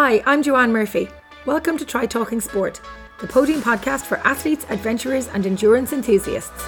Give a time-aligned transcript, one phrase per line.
[0.00, 1.08] Hi, I'm Joanne Murphy.
[1.44, 2.80] Welcome to Try Talking Sport,
[3.20, 6.62] the podium podcast for athletes, adventurers, and endurance enthusiasts.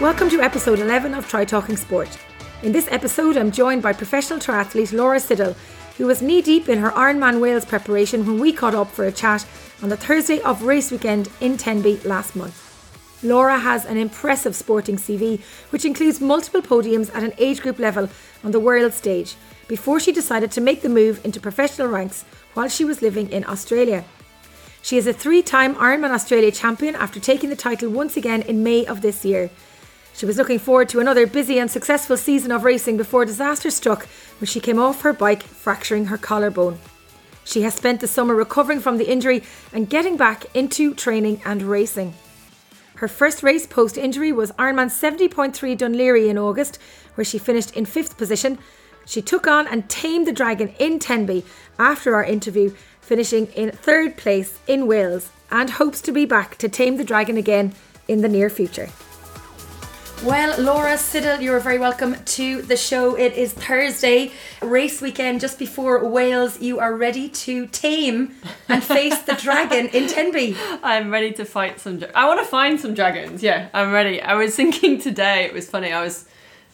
[0.00, 2.08] Welcome to episode 11 of Try Talking Sport.
[2.64, 5.54] In this episode, I'm joined by professional triathlete Laura Siddall,
[5.96, 9.12] who was knee deep in her Ironman Wales preparation when we caught up for a
[9.12, 9.46] chat
[9.80, 12.71] on the Thursday of race weekend in Tenby last month.
[13.22, 18.08] Laura has an impressive sporting CV, which includes multiple podiums at an age group level
[18.42, 19.36] on the world stage,
[19.68, 22.24] before she decided to make the move into professional ranks
[22.54, 24.04] while she was living in Australia.
[24.82, 28.64] She is a three time Ironman Australia champion after taking the title once again in
[28.64, 29.50] May of this year.
[30.14, 34.06] She was looking forward to another busy and successful season of racing before disaster struck
[34.40, 36.78] when she came off her bike, fracturing her collarbone.
[37.44, 39.42] She has spent the summer recovering from the injury
[39.72, 42.14] and getting back into training and racing.
[43.02, 46.78] Her first race post injury was Ironman 70.3 Dún Laoghaire in August,
[47.16, 48.60] where she finished in fifth position.
[49.06, 51.44] She took on and tamed the dragon in Tenby
[51.80, 56.68] after our interview, finishing in third place in Wales, and hopes to be back to
[56.68, 57.74] tame the dragon again
[58.06, 58.88] in the near future.
[60.24, 63.16] Well, Laura Siddall, you're very welcome to the show.
[63.16, 66.60] It is Thursday, race weekend just before Wales.
[66.60, 68.36] You are ready to tame
[68.68, 70.56] and face the dragon in Tenby.
[70.84, 71.98] I'm ready to fight some.
[71.98, 73.42] Dra- I want to find some dragons.
[73.42, 74.22] Yeah, I'm ready.
[74.22, 75.44] I was thinking today.
[75.44, 75.92] It was funny.
[75.92, 76.24] I was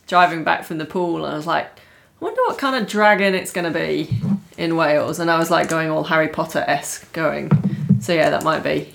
[0.07, 3.35] driving back from the pool and I was like, I wonder what kind of dragon
[3.35, 4.11] it's going to be
[4.59, 5.21] in Wales.
[5.21, 7.51] And I was like going all Harry Potter esque going.
[8.01, 8.95] So yeah, that might be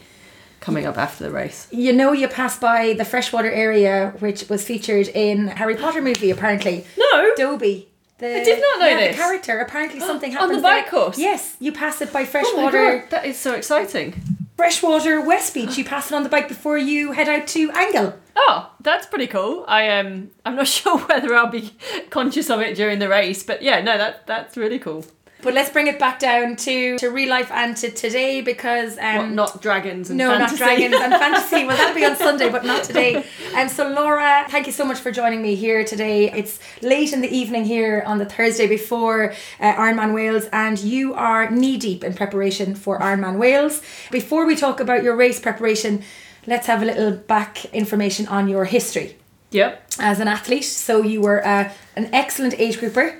[0.63, 1.67] coming up after the race.
[1.71, 6.31] You know, you pass by the freshwater area, which was featured in Harry Potter movie,
[6.31, 6.85] apparently.
[6.97, 7.35] No.
[7.35, 7.89] Dobby.
[8.19, 9.15] The, I did not know yeah, this.
[9.17, 9.59] The character.
[9.59, 10.51] Apparently, something happened.
[10.51, 11.01] On the bike there.
[11.01, 11.17] course?
[11.19, 12.99] Yes, you pass it by Oh freshwater.
[12.99, 14.13] god, that is so exciting.
[14.55, 15.77] freshwater West Beach.
[15.77, 18.13] You pass it on the bike before you head out to Angle.
[18.35, 19.65] Oh, that's pretty cool.
[19.67, 21.75] I um, I'm not sure whether I'll be
[22.09, 25.03] conscious of it during the race, but yeah, no, that that's really cool.
[25.43, 29.17] But let's bring it back down to, to real life and to today because um,
[29.17, 30.51] What, not dragons and no, fantasy.
[30.53, 31.65] not dragons and fantasy.
[31.65, 33.15] Well, that'll be on Sunday, but not today.
[33.53, 36.31] And um, so, Laura, thank you so much for joining me here today.
[36.31, 41.13] It's late in the evening here on the Thursday before uh, Ironman Wales, and you
[41.13, 43.81] are knee deep in preparation for Ironman Wales.
[44.11, 46.03] Before we talk about your race preparation,
[46.47, 49.17] let's have a little back information on your history
[49.51, 49.91] Yep.
[49.99, 50.63] as an athlete.
[50.63, 53.19] So, you were uh, an excellent age grouper.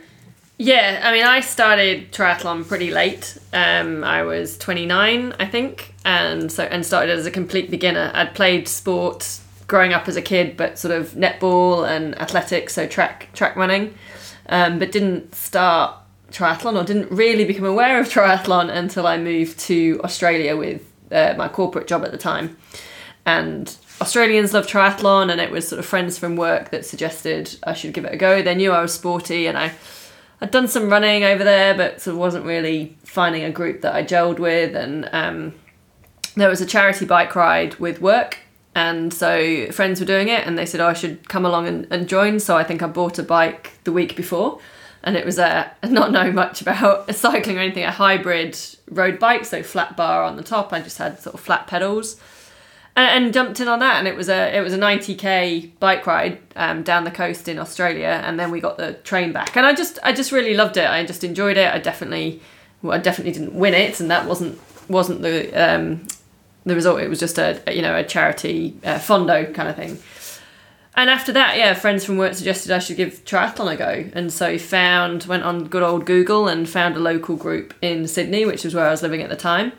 [0.57, 3.37] Yeah, I mean, I started triathlon pretty late.
[3.53, 8.11] Um, I was 29, I think, and so and started as a complete beginner.
[8.13, 12.85] I'd played sport growing up as a kid, but sort of netball and athletics, so
[12.85, 13.95] track track running,
[14.47, 15.95] um, but didn't start
[16.31, 21.33] triathlon or didn't really become aware of triathlon until I moved to Australia with uh,
[21.35, 22.57] my corporate job at the time,
[23.25, 23.75] and.
[24.01, 27.93] Australians love triathlon, and it was sort of friends from work that suggested I should
[27.93, 28.41] give it a go.
[28.41, 29.71] They knew I was sporty, and I
[30.43, 33.95] I'd done some running over there, but sort of wasn't really finding a group that
[33.95, 34.75] I gelled with.
[34.75, 35.53] And um,
[36.35, 38.39] there was a charity bike ride with work,
[38.75, 41.87] and so friends were doing it, and they said oh, I should come along and,
[41.89, 42.41] and join.
[42.41, 44.59] So I think I bought a bike the week before,
[45.01, 48.59] and it was a not knowing much about cycling or anything, a hybrid
[48.91, 50.73] road bike, so flat bar on the top.
[50.73, 52.19] I just had sort of flat pedals
[52.95, 56.05] and, and jumped in on that and it was a it was a 90k bike
[56.05, 59.55] ride um, down the coast in Australia and then we got the train back.
[59.55, 60.87] And I just I just really loved it.
[60.87, 61.73] I just enjoyed it.
[61.73, 62.41] I definitely
[62.81, 64.59] well I definitely didn't win it and that wasn't
[64.89, 66.05] wasn't the um,
[66.65, 67.01] the result.
[67.01, 69.97] It was just a you know a charity uh, fondo kind of thing.
[70.95, 74.09] And after that yeah friends from work suggested I should give triathlon a go.
[74.13, 78.45] And so found went on good old Google and found a local group in Sydney
[78.45, 79.71] which was where I was living at the time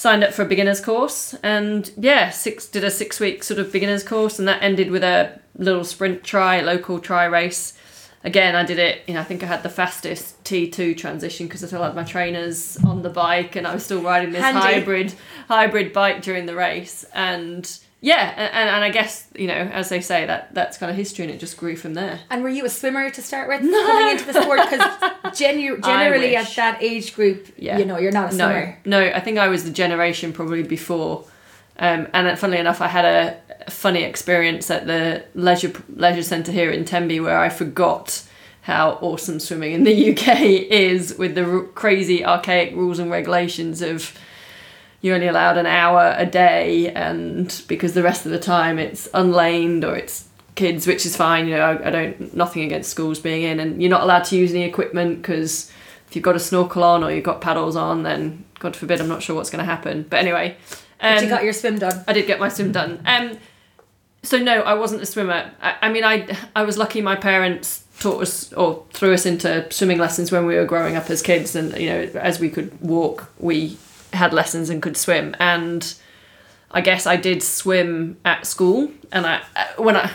[0.00, 3.70] signed up for a beginners course and yeah six did a six week sort of
[3.70, 7.76] beginners course and that ended with a little sprint try local try race
[8.24, 11.62] again i did it you know i think i had the fastest t2 transition because
[11.62, 14.60] i still had my trainers on the bike and i was still riding this Handy.
[14.60, 15.14] hybrid
[15.48, 20.00] hybrid bike during the race and yeah and, and i guess you know as they
[20.00, 22.64] say that that's kind of history and it just grew from there And were you
[22.64, 24.60] a swimmer to start with coming into the sport?
[24.70, 27.78] Because genu- generally at that age group, Yeah.
[27.78, 28.78] you know, you're not a no, swimmer.
[28.84, 29.00] no.
[29.00, 31.24] I think I was the generation probably before.
[31.78, 33.36] Um, and funnily enough, I had a,
[33.70, 38.22] funny experience at the leisure leisure centre here in Tenby where I forgot
[38.62, 40.40] how awesome swimming in the UK
[40.70, 44.16] is with the r- crazy archaic rules and regulations of
[45.02, 49.08] you're only allowed an hour a day and because the rest of the time it's
[49.14, 53.18] unlaned or it's kids which is fine you know I, I don't nothing against schools
[53.18, 55.70] being in and you're not allowed to use any equipment because
[56.08, 59.08] if you've got a snorkel on or you've got paddles on then god forbid i'm
[59.08, 60.56] not sure what's going to happen but anyway
[61.00, 62.04] But um, you got your swim done.
[62.06, 63.00] I did get my swim done.
[63.06, 63.38] Um,
[64.22, 65.50] so no, I wasn't a swimmer.
[65.62, 67.00] I, I mean, I I was lucky.
[67.00, 71.08] My parents taught us or threw us into swimming lessons when we were growing up
[71.08, 73.78] as kids, and you know, as we could walk, we
[74.12, 75.34] had lessons and could swim.
[75.38, 75.94] And
[76.70, 79.42] I guess I did swim at school, and I
[79.76, 80.10] when I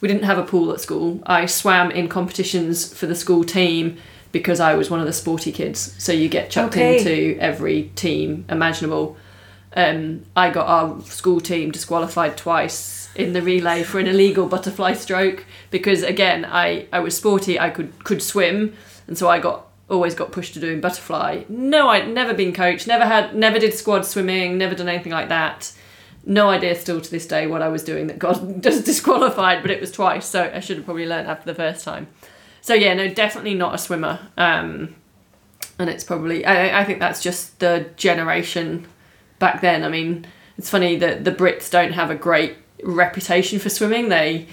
[0.00, 1.22] we didn't have a pool at school.
[1.26, 3.96] I swam in competitions for the school team
[4.32, 5.94] because I was one of the sporty kids.
[6.02, 6.98] So you get chucked Okay.
[6.98, 9.16] into every team imaginable.
[9.76, 14.92] Um, I got our school team disqualified twice in the relay for an illegal butterfly
[14.94, 18.74] stroke because again I, I was sporty I could could swim
[19.08, 22.86] and so I got always got pushed to doing butterfly no I'd never been coached
[22.86, 25.72] never had never did squad swimming never done anything like that
[26.26, 29.70] no idea still to this day what I was doing that got just disqualified but
[29.70, 32.08] it was twice so I should have probably learned after the first time
[32.60, 34.94] so yeah no definitely not a swimmer um,
[35.78, 38.86] and it's probably I, I think that's just the generation
[39.38, 39.84] back then.
[39.84, 40.26] I mean,
[40.56, 44.08] it's funny that the Brits don't have a great reputation for swimming.
[44.08, 44.46] They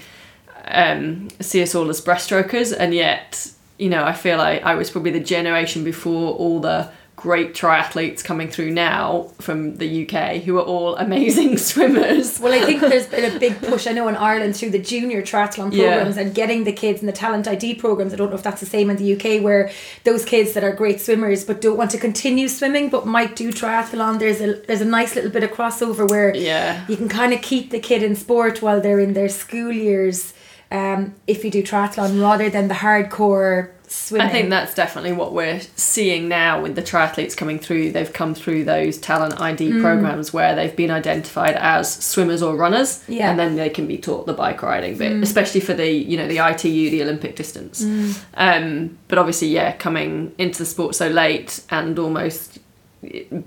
[0.66, 4.90] um, see us all as breaststrokers, and yet, you know, I feel like I was
[4.90, 10.58] probably the generation before all the great triathletes coming through now from the UK who
[10.58, 12.40] are all amazing swimmers.
[12.40, 15.22] Well, I think there's been a big push, I know, in Ireland through the junior
[15.22, 15.82] triathlon Yeah.
[15.94, 18.12] programs and getting the kids in the talent ID programs.
[18.12, 19.70] I don't know if that's the same in the UK, where
[20.04, 23.52] those kids that are great swimmers but don't want to continue swimming but might do
[23.52, 24.18] triathlon.
[24.18, 26.84] There's a there's a nice little bit of crossover where Yeah.
[26.88, 30.32] you can kind of keep the kid in sport while they're in their school years.
[30.72, 34.26] Um, if you do triathlon rather than the hardcore swimming.
[34.26, 37.92] I think that's definitely what we're seeing now with the triathletes coming through.
[37.92, 39.82] They've come through those talent ID Mm.
[39.82, 43.26] programs where they've been identified as swimmers or runners, Yeah.
[43.26, 43.30] Mm.
[43.32, 46.26] and then they can be taught the bike riding bit, especially for the you know
[46.26, 47.84] the ITU, the Olympic distance.
[47.84, 48.14] Mm.
[48.38, 52.60] Um, but obviously, yeah, coming into the sport so late and almost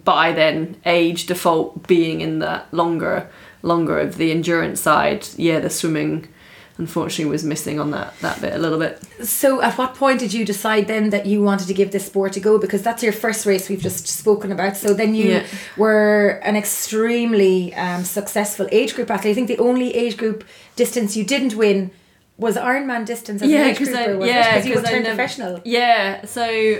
[0.03, 3.27] by then age default being in that longer
[3.63, 6.27] longer of the endurance side, yeah, the swimming
[6.77, 9.01] unfortunately was missing on that that bit a little bit.
[9.23, 12.35] So, at what point did you decide then that you wanted to give this sport
[12.35, 12.57] a go?
[12.57, 14.75] Because that's your first race we've just spoken about.
[14.77, 15.45] So then you Yeah.
[15.77, 19.31] were an extremely um, successful age group athlete.
[19.31, 20.43] I think the only age group
[20.75, 21.91] distance you didn't win
[22.37, 24.11] was Ironman distance as an age because grouper.
[24.11, 25.61] I, was yeah, because you were 'cause I turned professional.
[25.63, 26.79] Yeah, so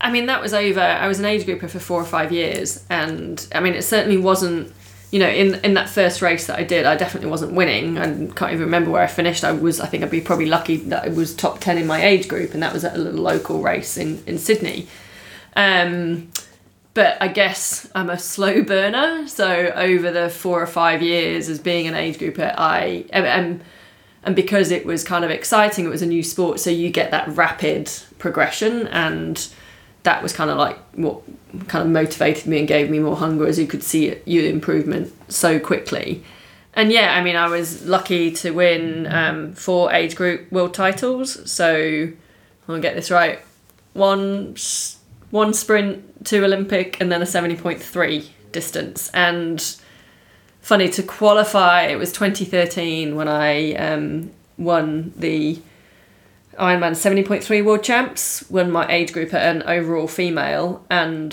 [0.00, 0.80] I mean that was over.
[0.80, 4.16] I was an age grouper for four or five years, and I mean it certainly
[4.18, 4.72] wasn't.
[5.10, 7.96] You know, in in that first race that I did, I definitely wasn't winning.
[7.96, 9.42] I can't even remember where I finished.
[9.42, 12.04] I was, I think, I'd be probably lucky that I was top ten in my
[12.04, 14.86] age group, and that was at a little local race in in Sydney.
[15.56, 16.30] Um,
[16.92, 19.26] but I guess I'm a slow burner.
[19.28, 23.62] So over the four or five years as being an age grouper, I am,
[24.24, 27.12] and because it was kind of exciting, it was a new sport, so you get
[27.12, 29.48] that rapid progression, and
[30.02, 31.22] that was kind of like what
[31.66, 35.12] kind of motivated me and gave me more hunger as you could see your improvement
[35.30, 36.22] so quickly.
[36.74, 41.50] And yeah, I mean, I was lucky to win um, four age group world titles.
[41.50, 42.10] So
[42.68, 43.40] I'll get this right:
[43.94, 44.54] one
[45.30, 49.10] one sprint, two Olympic, and then a seventy point three distance.
[49.12, 49.60] And
[50.60, 55.58] funny to qualify, it was twenty thirteen when I um, won the
[56.58, 61.32] Ironman 70.3 World Champs, won my age group at an overall female, and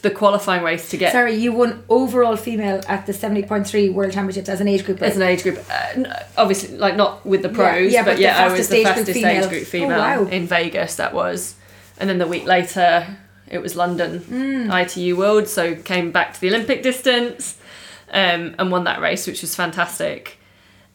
[0.00, 4.48] the qualifying race to get Sorry, you won overall female at the 70.3 World Championships
[4.48, 5.02] as an age group.
[5.02, 6.04] as an age group, uh,
[6.36, 8.76] obviously like not with the pros, yeah, but, but the yeah, I was fastest the
[8.78, 9.42] age group fastest female.
[9.44, 10.24] age group Oh, female wow.
[10.24, 10.96] in Vegas.
[10.96, 11.56] That was,
[11.98, 13.16] and then the week later
[13.48, 14.70] it was London Hmm.
[14.72, 17.58] ITU World, so came back to the Olympic distance,
[18.12, 20.38] um, and won that race, which was fantastic.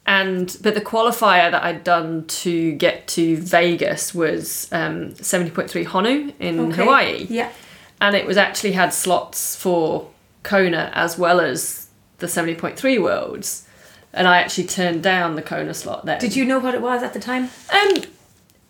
[0.08, 5.70] And but the qualifier that I'd done to get to Vegas was um, seventy point
[5.70, 6.78] three Honu in Okay.
[6.84, 7.52] Hawaii Yeah.
[8.00, 10.10] and it was actually had slots for
[10.44, 11.88] Kona as well as
[12.20, 13.68] the 70.3 worlds
[14.14, 16.20] and I actually turned down the Kona slot then.
[16.20, 17.50] Did you know what it was at the time?
[17.72, 18.04] Um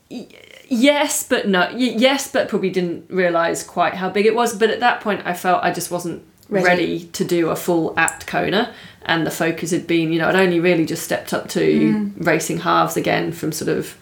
[0.10, 0.28] y-
[0.68, 4.70] yes but no y- yes but probably didn't realize quite how big it was but
[4.72, 6.66] at that point I felt I just wasn't Ready.
[6.66, 10.36] ready, to do a full apt Kona and the focus had been you know I'd
[10.36, 13.98] only really just stepped up to racing halves again from sort of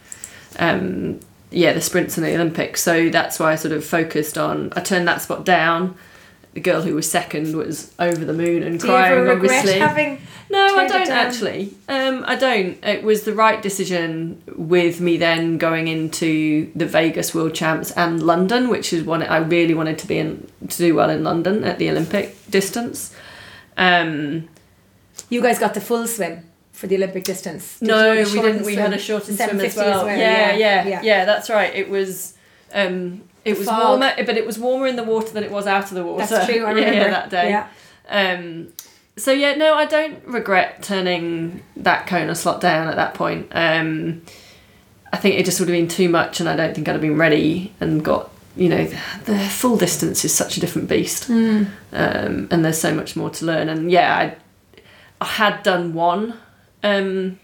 [0.60, 1.20] um,
[1.52, 2.82] yeah, the sprints and the Olympics.
[2.82, 4.74] So that's why I sort of focused on.
[4.75, 5.96] I turned that spot down.
[6.55, 9.12] The girl who was second was over the moon and Do you crying.
[9.12, 10.21] ever regret obviously, having?
[10.50, 11.27] no, I don't down?
[11.27, 11.74] actually.
[11.89, 12.83] Um, I don't.
[12.83, 18.24] It was the right decision with me then going into the Vegas World Champs and
[18.24, 21.63] London, which is one I really wanted to be in to do well in London
[21.65, 23.13] at the Olympic distance.
[23.77, 24.47] Um,
[25.29, 27.79] You guys got the full swim for the Olympic distance.
[27.79, 28.65] Did no, you we have a shortened didn't.
[28.65, 28.85] We swim?
[28.85, 30.07] had a shortened swim as 750 well.
[30.07, 31.25] Yeah, yeah, yeah, yeah.
[31.25, 31.75] That's right.
[31.75, 32.33] It was.
[32.74, 34.00] Um, it was fog.
[34.00, 36.25] warmer, but it was warmer in the water than it was out of the water.
[36.25, 36.66] That's true.
[36.66, 37.50] I remember Yeah, yeah, that day.
[37.50, 37.68] Yeah.
[38.10, 38.74] Um,
[39.18, 43.48] so yeah, no, I don't regret turning that Kona slot down at that point.
[43.52, 44.24] Um,
[45.14, 47.02] I think it just would have been too much, and I don't think I'd have
[47.02, 51.30] been ready and got you know the, the full distance is such a different beast,
[51.30, 53.70] um, and there's so much more to learn.
[53.70, 54.36] And yeah, I
[55.22, 56.38] I had done one
[56.84, 57.40] um,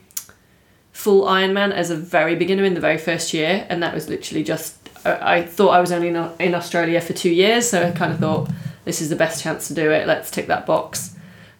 [0.92, 4.44] full Ironman as a very beginner in the very first year, and that was literally
[4.44, 8.12] just I, I thought I was only in, Australia for two years, so I kind
[8.14, 8.50] of thought
[8.86, 10.08] this is the best chance to do it.
[10.08, 11.16] Let's tick that box.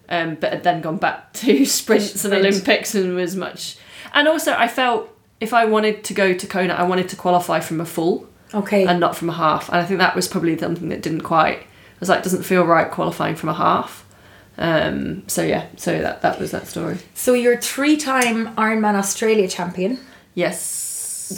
[0.08, 3.76] Um, but had then gone back to sprints and Olympics and was much.
[4.12, 5.08] And also, I felt
[5.40, 8.84] if I wanted to go to Kona, I wanted to qualify from a full Okay.
[8.86, 9.68] and not from a half.
[9.70, 11.58] And I think that was probably something that didn't quite.
[11.60, 11.66] I
[12.00, 14.04] was like, doesn't feel right qualifying from a half.
[14.58, 16.98] Um, so yeah, so that that was that story.
[17.14, 19.98] so you're three-time Ironman Australia champion.
[20.34, 20.81] Yes.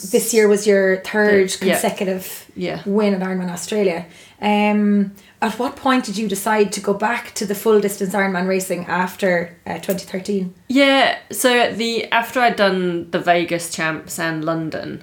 [0.03, 2.83] This year was your third consecutive Yeah.
[2.87, 4.07] win at Ironman Australia.
[4.41, 8.47] Um, at what point did you decide to go back to the full distance Ironman
[8.49, 10.55] racing after uh, 2013?
[10.69, 15.03] Yeah, so at the after I'd done the Vegas champs and London,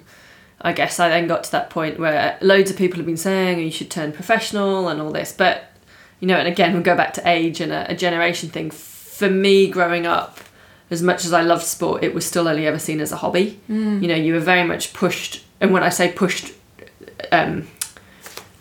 [0.61, 3.59] I guess I then got to that point where loads of people have been saying
[3.59, 5.63] you should turn professional and all this, but
[6.19, 8.69] you know, and again we'll go back to age and a, a generation thing.
[8.71, 10.39] For me, growing up,
[10.91, 13.59] as much as I loved sport, it was still only ever seen as a hobby.
[13.67, 16.53] You know, you were very much pushed, and when I say pushed,
[17.31, 17.67] um,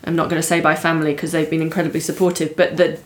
[0.05, 2.99] I'm not going to say by family because they've been incredibly supportive, but the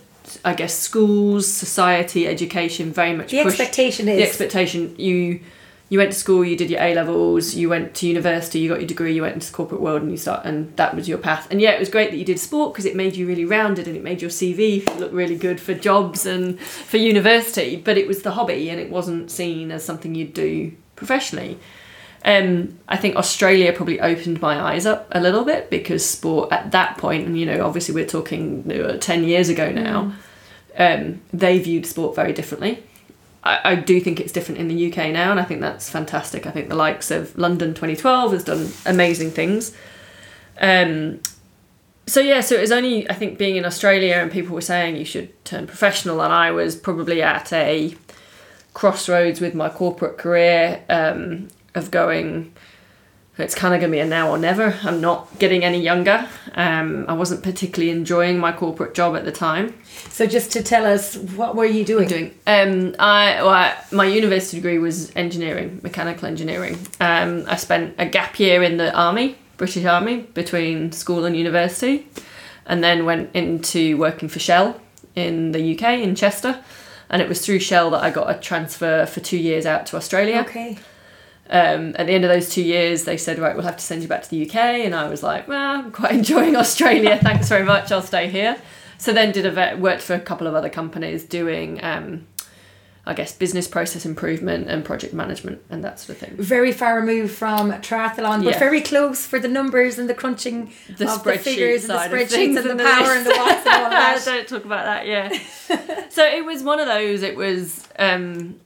[0.44, 5.40] I guess schools, society, education very much The pushed expectation is the expectation you
[5.88, 8.80] you went to school you did your a levels you went to university you got
[8.80, 11.18] your degree you went into the corporate world and you start and that was your
[11.18, 11.46] path.
[11.50, 13.86] And yeah it was great that you did sport because it made you really rounded
[13.86, 17.76] and it made your cv look really good for jobs and for university.
[17.76, 21.58] But it was the hobby and it wasn't seen as something you'd do professionally.
[22.24, 26.72] Um, I think Australia probably opened my eyes up a little bit because sport at
[26.72, 30.12] that point, and you know, obviously we're talking uh, 10 years ago now,
[30.76, 32.82] um, they viewed sport very differently.
[33.46, 36.46] I, I do think it's different in the UK now, and I think that's fantastic.
[36.46, 39.72] I think the likes of London 2012 has done amazing things.
[40.60, 41.20] Um,
[42.06, 44.96] so yeah, so it was only I think being in Australia and people were saying
[44.96, 47.94] you should turn professional, and I was probably at a
[48.74, 52.52] crossroads with my corporate career um, of going.
[53.38, 54.78] It's kind of going to be a now or never.
[54.82, 56.26] I'm not getting any younger.
[56.54, 59.74] Um, I wasn't particularly enjoying my corporate job at the time
[60.08, 62.08] So just to tell us, what were you doing?
[62.08, 62.34] doing?
[62.46, 66.78] Um, I, well, I my university degree was engineering, mechanical engineering.
[66.98, 72.06] Um, I spent a gap year in the army, British Army, between school and university,
[72.64, 74.80] and then went into working for Shell
[75.14, 76.64] in the UK in Chester.
[77.10, 79.96] And it was through Shell that I got a transfer for two years out to
[79.96, 80.40] Australia.
[80.40, 80.78] Okay.
[81.48, 84.02] Um, at the end of those two years, they said, right, we'll have to send
[84.02, 84.56] you back to the UK.
[84.56, 87.18] And I was like, well, I'm quite enjoying Australia.
[87.22, 87.92] Thanks very much.
[87.92, 88.56] I'll stay here.
[88.98, 92.26] So then did a vet, worked for a couple of other companies doing, um,
[93.08, 96.36] I guess, business process improvement and project management and that sort of thing.
[96.38, 98.58] Very far removed from triathlon, but Yeah.
[98.58, 102.56] very close for the numbers and the crunching The of the figures and the spreadsheets
[102.56, 104.22] and the and the power and the watts and all that.
[104.24, 105.28] Don't talk about that, yeah.
[106.08, 108.58] so it was one of those, it was, um,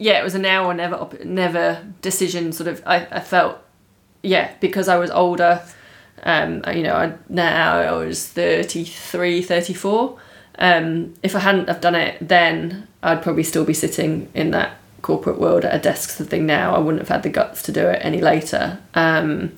[0.00, 3.58] yeah, it was a now or never, op- never decision sort of, I, I felt,
[4.22, 5.62] yeah, because I was older,
[6.22, 10.18] um, you know, I, now I was 33, 34.
[10.58, 14.78] Um, if I hadn't have done it then, I'd probably still be sitting in that
[15.02, 16.74] corporate world at a desk sort of thing now.
[16.74, 18.78] I wouldn't have had the guts to do it any later.
[18.94, 19.52] Um,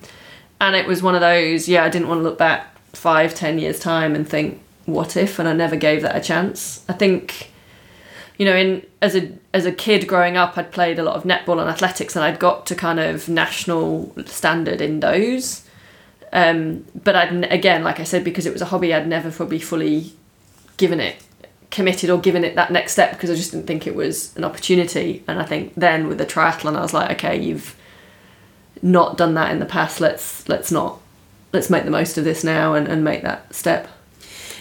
[0.59, 3.59] and it was one of those, yeah, I didn't want to look back five, ten
[3.59, 5.39] years time and think, what if?
[5.39, 6.83] And I never gave that a chance.
[6.89, 7.52] I think,
[8.37, 11.23] you know, in as a as a kid growing up, I'd played a lot of
[11.23, 15.67] netball and athletics, and I'd got to kind of national standard in those.
[16.31, 19.59] Um, but I'd again, like I said, because it was a hobby, I'd never probably
[19.59, 20.13] fully
[20.77, 21.17] given it
[21.73, 24.43] committed or given it that next step because I just didn't think it was an
[24.43, 25.23] opportunity.
[25.27, 27.75] And I think then with the triathlon, I was like, okay, you've
[28.83, 29.99] not done that in the past.
[29.99, 30.99] Let's let's not
[31.51, 33.87] let's make the most of this now and, and make that step.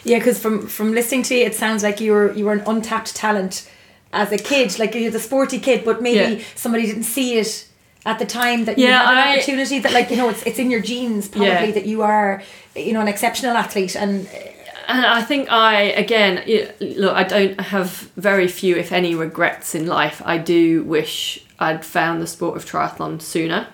[0.05, 2.63] Yeah, because from from listening to you, it sounds like you were you were an
[2.67, 3.69] untapped talent
[4.13, 6.45] as a kid, like you're the sporty kid, but maybe Yeah.
[6.55, 7.67] somebody didn't see it
[8.05, 10.43] at the time that you Yeah, had an I- opportunity that like you know it's
[10.43, 11.71] it's in your genes probably Yeah.
[11.79, 12.43] that you are
[12.77, 14.27] you know an exceptional athlete and
[14.89, 16.43] And I think I again
[16.81, 17.15] look.
[17.15, 20.21] I don't have very few, if any, regrets in life.
[20.35, 23.66] I do wish I'd found the sport of triathlon sooner,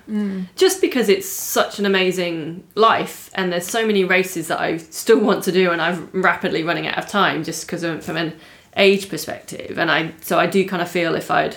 [0.56, 5.20] just because it's such an amazing life, and there's so many races that I still
[5.20, 8.32] want to do, and I'm rapidly running out of time just because of from an
[8.76, 9.78] age perspective.
[9.78, 11.56] And I so I do kind of feel if I'd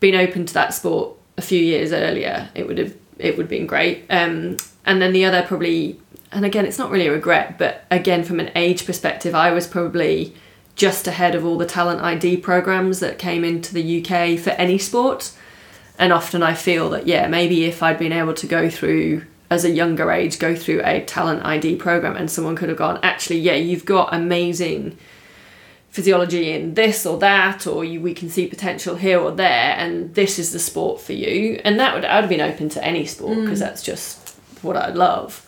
[0.00, 3.50] been open to that sport a few years earlier, it would have it would have
[3.50, 4.04] been great.
[4.10, 6.00] Um, and then the other probably,
[6.32, 9.66] and again, it's not really a regret, but again, from an age perspective, I was
[9.66, 10.34] probably
[10.78, 14.78] just ahead of all the talent ID programs that came into the UK for any
[14.78, 15.32] sport.
[15.98, 19.64] And often I feel that, yeah, maybe if I'd been able to go through as
[19.64, 23.40] a younger age, go through a talent ID program and someone could have gone, actually,
[23.40, 24.96] yeah, you've got amazing
[25.90, 30.14] physiology in this or that, or you, we can see potential here or there, and
[30.14, 31.60] this is the sport for you.
[31.64, 33.62] And that would I'd have been open to any sport because mm.
[33.62, 34.27] that's just
[34.62, 35.44] what I love.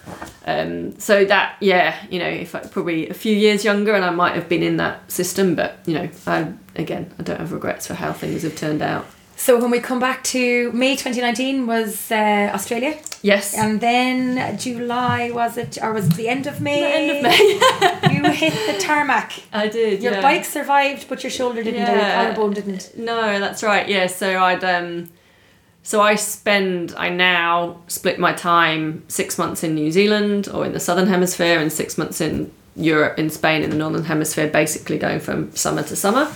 [0.47, 4.11] Um, so that yeah, you know, if I probably a few years younger, and I
[4.11, 7.87] might have been in that system, but you know, I again, I don't have regrets
[7.87, 9.07] for how things have turned out.
[9.37, 13.57] So when we come back to May 2019 was uh, Australia, Yes.
[13.57, 16.81] and then July was it, or was it the end of May?
[16.81, 18.15] The end of May.
[18.15, 19.33] you hit the tarmac.
[19.51, 20.03] I did.
[20.03, 20.21] Your yeah.
[20.21, 21.85] bike survived, but your shoulder didn't.
[21.89, 22.23] Or your Yeah.
[22.35, 22.99] collarbone didn't.
[22.99, 23.89] No, that's right.
[23.89, 25.09] Yeah, so I'd um
[25.83, 30.73] so I spend I now split my time 6 months in New Zealand or in
[30.73, 34.99] the southern hemisphere and 6 months in Europe in Spain in the northern hemisphere basically
[34.99, 36.33] going from summer to summer.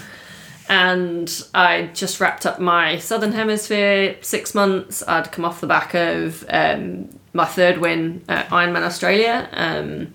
[0.68, 5.02] And I just wrapped up my southern hemisphere 6 months.
[5.06, 9.48] I'd come off the back of um my third win at Ironman Australia.
[9.52, 10.12] Um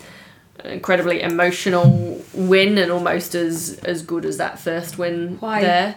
[0.65, 5.61] incredibly emotional win and almost as as good as that first win Why?
[5.61, 5.95] there.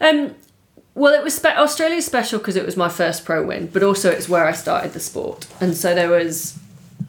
[0.00, 0.34] Um,
[0.94, 4.10] well, it was spe- Australia's special because it was my first pro win, but also
[4.10, 6.58] it's where I started the sport, and so there was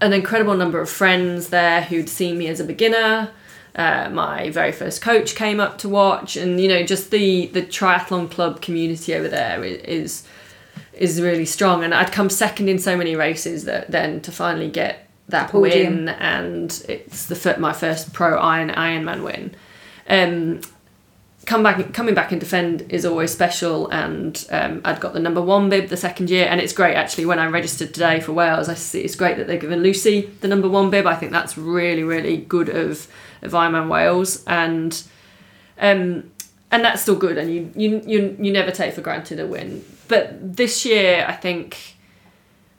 [0.01, 3.31] an incredible number of friends there who'd seen me as a beginner.
[3.75, 7.61] Uh, my very first coach came up to watch, and you know, just the the
[7.61, 10.23] triathlon club community over there is is
[10.93, 11.83] is really strong.
[11.83, 16.05] And I'd come second in so many races that then to finally get that Podium.
[16.05, 19.55] win, and it's the my first pro Iron Ironman win.
[20.09, 20.61] Um,
[21.45, 25.41] come back coming back and defend is always special and um, I'd got the number
[25.41, 28.69] one bib the second year and it's great actually when I registered today for Wales
[28.69, 31.07] I see it's great that they're giving Lucy the number one bib.
[31.07, 33.07] I think that's really really good of
[33.41, 35.01] of Ironman Wales and
[35.79, 36.29] um
[36.69, 39.83] and that's still good and you you you, you never take for granted a win.
[40.07, 41.95] But this year I think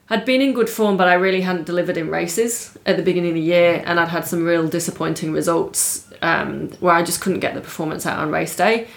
[0.09, 3.31] I'd been in good form, but I really hadn't delivered in races at the beginning
[3.31, 7.41] of the year, and I'd had some real disappointing results um, where I just couldn't
[7.41, 8.89] get the performance out on race day.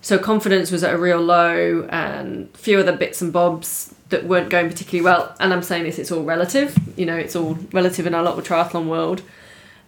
[0.00, 4.24] So confidence was at a real low, and a few other bits and bobs that
[4.24, 5.34] weren't going particularly well.
[5.40, 6.78] And I'm saying this, it's all relative.
[6.96, 9.22] You know, it's all relative in our little triathlon world.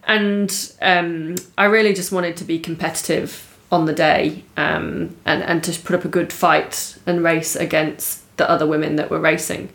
[0.03, 5.63] And um, I really just wanted to be competitive on the day um, and, and
[5.63, 9.69] to put up a good fight and race against the other women that were racing.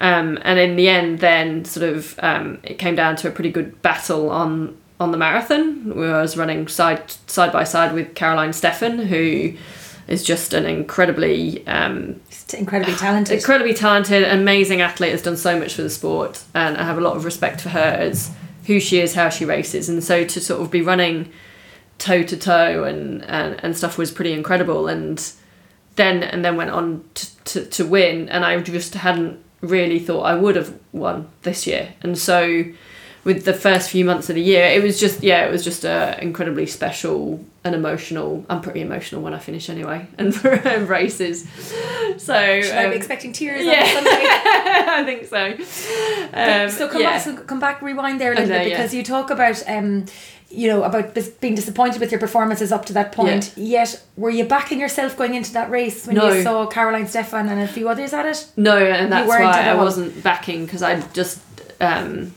[0.00, 3.50] Um, and in the end, then sort of um, it came down to a pretty
[3.50, 5.92] good battle on on the marathon.
[5.92, 9.56] I was running side side by side with Caroline Steffen, who
[10.06, 12.20] is just an incredibly um,
[12.52, 13.36] incredibly talented.
[13.36, 15.12] incredibly talented, amazing athlete.
[15.12, 17.70] Has done so much for the sport, and I have a lot of respect for
[17.70, 18.30] her as
[18.66, 21.30] who she is, how she races, and so to sort of be running
[21.98, 24.88] toe to toe and and and stuff was pretty incredible.
[24.88, 25.32] And
[25.96, 30.22] then and then went on to, to, to win, and I just hadn't really thought
[30.22, 32.64] I would have won this year, and so.
[33.24, 35.84] With the first few months of the year, it was just yeah, it was just
[35.84, 38.44] a incredibly special and emotional.
[38.50, 41.48] I'm pretty emotional when I finish anyway, and for um, races.
[42.18, 43.80] So Should I um, be expecting tears yeah.
[43.80, 44.10] on Sunday?
[44.86, 45.46] I think so.
[46.32, 47.12] Um, so come yeah.
[47.12, 48.76] back, so come back, rewind there a little bit yeah.
[48.76, 50.04] because you talk about, um,
[50.50, 53.52] you know, about being disappointed with your performances up to that point.
[53.56, 56.32] Yet, were you backing yourself going into that race when No.
[56.32, 58.46] you saw Caroline Steffen and a few others at it?
[58.56, 59.84] No, and that's why I all?
[59.84, 61.40] wasn't backing because I just
[61.80, 62.32] um,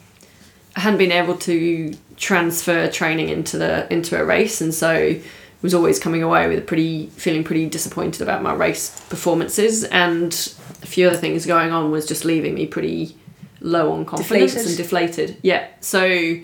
[0.77, 5.19] I hadn't been able to transfer training into the into a race, and so
[5.63, 10.31] was always coming away with a pretty feeling pretty disappointed about my race performances, and
[10.83, 13.17] a few other things going on was just leaving me pretty
[13.59, 14.67] low on confidence Deflated.
[14.67, 15.37] and deflated.
[15.41, 16.39] Yeah, so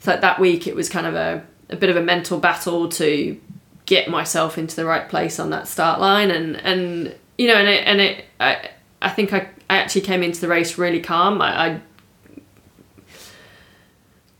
[0.00, 3.40] so that week it was kind of a, a bit of a mental battle to
[3.86, 7.68] get myself into the right place on that start line and and you know and
[7.68, 11.40] it and it I, I think I, I actually came into the race really calm
[11.40, 11.80] I, I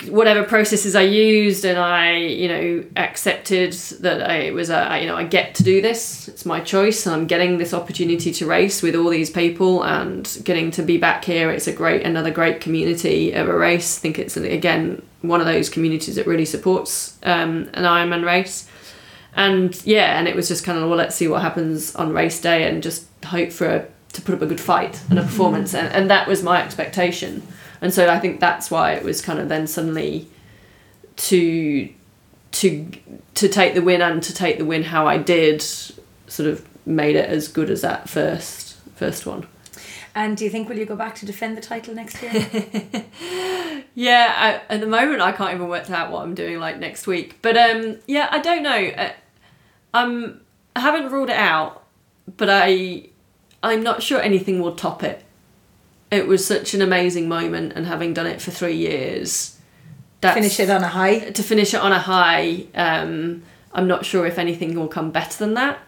[0.05, 5.17] whatever processes I used and I you know accepted that I was a you know
[5.17, 6.29] I get to do this.
[6.29, 10.41] It's my choice and I'm getting this opportunity to race with all these people and
[10.45, 11.51] getting to be back here.
[11.51, 13.99] It's a great another great community of a race.
[13.99, 18.69] I think it's again one of those communities that really supports um, an Ironman race.
[19.35, 22.41] And yeah and it was just kind of well let's see what happens on race
[22.41, 25.75] day and just hope for a, to put up a good fight and a performance.
[25.75, 27.43] And, and that was my expectation
[27.81, 30.29] and so I think that's why it was kind of then suddenly
[31.17, 31.89] to
[32.53, 32.91] to
[33.35, 37.17] to take the win and to take the win how I did sort of made
[37.17, 39.47] it as good as that first first one
[40.15, 42.33] And do you think will you go back to defend the title next year?
[43.99, 47.07] Yeah, I, at the moment I can't even work out what I'm doing like next
[47.07, 47.39] week.
[47.41, 48.89] But um, yeah, I don't know.
[48.89, 49.13] Uh,
[49.95, 50.43] I'm
[50.77, 51.83] I haven't ruled it out,
[52.37, 53.09] but I
[53.63, 55.25] I'm not sure anything will top it.
[56.11, 59.59] It was such an amazing moment, and having done it for three years,
[60.21, 61.19] that's, Finish it on a high.
[61.19, 62.67] to finish it on a high.
[62.75, 63.43] Um,
[63.73, 65.79] I'm not sure if anything will come better than that.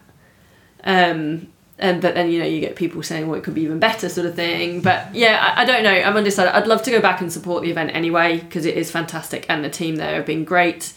[0.85, 3.79] Um, and but then you know you get people saying, well, it could be even
[3.79, 4.81] better, sort of thing.
[4.81, 5.91] But yeah, I, I don't know.
[5.93, 6.53] I'm undecided.
[6.53, 9.65] I'd love to go back and support the event anyway because it is fantastic, and
[9.65, 10.93] the team there have been great.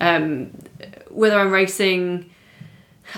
[0.00, 0.50] Um,
[1.08, 2.30] whether I'm racing.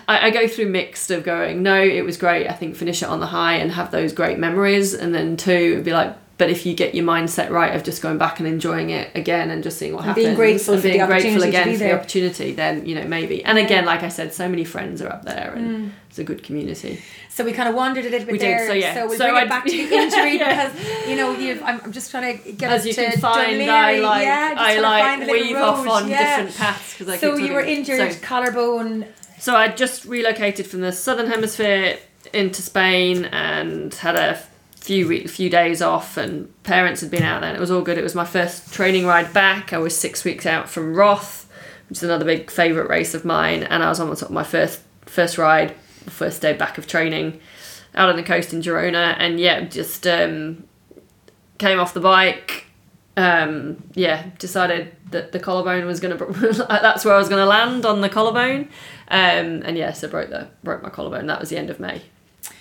[0.08, 2.48] I, I go through mixed of going, no, it was great.
[2.48, 4.94] I think finish it on the high and have those great memories.
[4.94, 8.02] And then two, it'd be like, but if you get your mindset right of just
[8.02, 10.82] going back and enjoying it again and just seeing what And happens being grateful and
[10.82, 13.42] for the being grateful again for the opportunity, then you know maybe.
[13.42, 15.90] And again, like I said, so many friends are up there and mm.
[16.10, 17.00] it's a good community.
[17.30, 18.66] So we kind of wandered a little bit We did, there.
[18.66, 19.04] so yeah.
[19.04, 20.68] we'll So bring I- it back to the injury Yeah.
[20.68, 21.62] because you know you've.
[21.62, 23.70] I'm, I'm just trying to get As us you to can find, Dún Laoghaire.
[23.70, 26.36] I like yeah, I like weave off on yeah.
[26.36, 29.06] different paths because I So you were injured, So- collarbone.
[29.38, 31.98] So I just relocated from the southern hemisphere
[32.32, 34.40] into Spain and had a
[34.76, 37.98] few few days off, and parents had been out there, and it was all good.
[37.98, 39.72] It was my first training ride back.
[39.72, 41.48] I was six weeks out from Roth,
[41.88, 45.38] which is another big favourite race of mine, and I was on my first first
[45.38, 45.74] ride,
[46.06, 47.40] first day back of training,
[47.94, 50.64] out on the coast in Girona, and yeah, just um,
[51.58, 52.65] came off the bike.
[53.16, 56.16] Um, yeah, decided that the collarbone was gonna.
[56.68, 58.68] that's where I was gonna land on the collarbone,
[59.08, 61.26] um, and yes, I broke the broke my collarbone.
[61.26, 62.02] That was the end of May.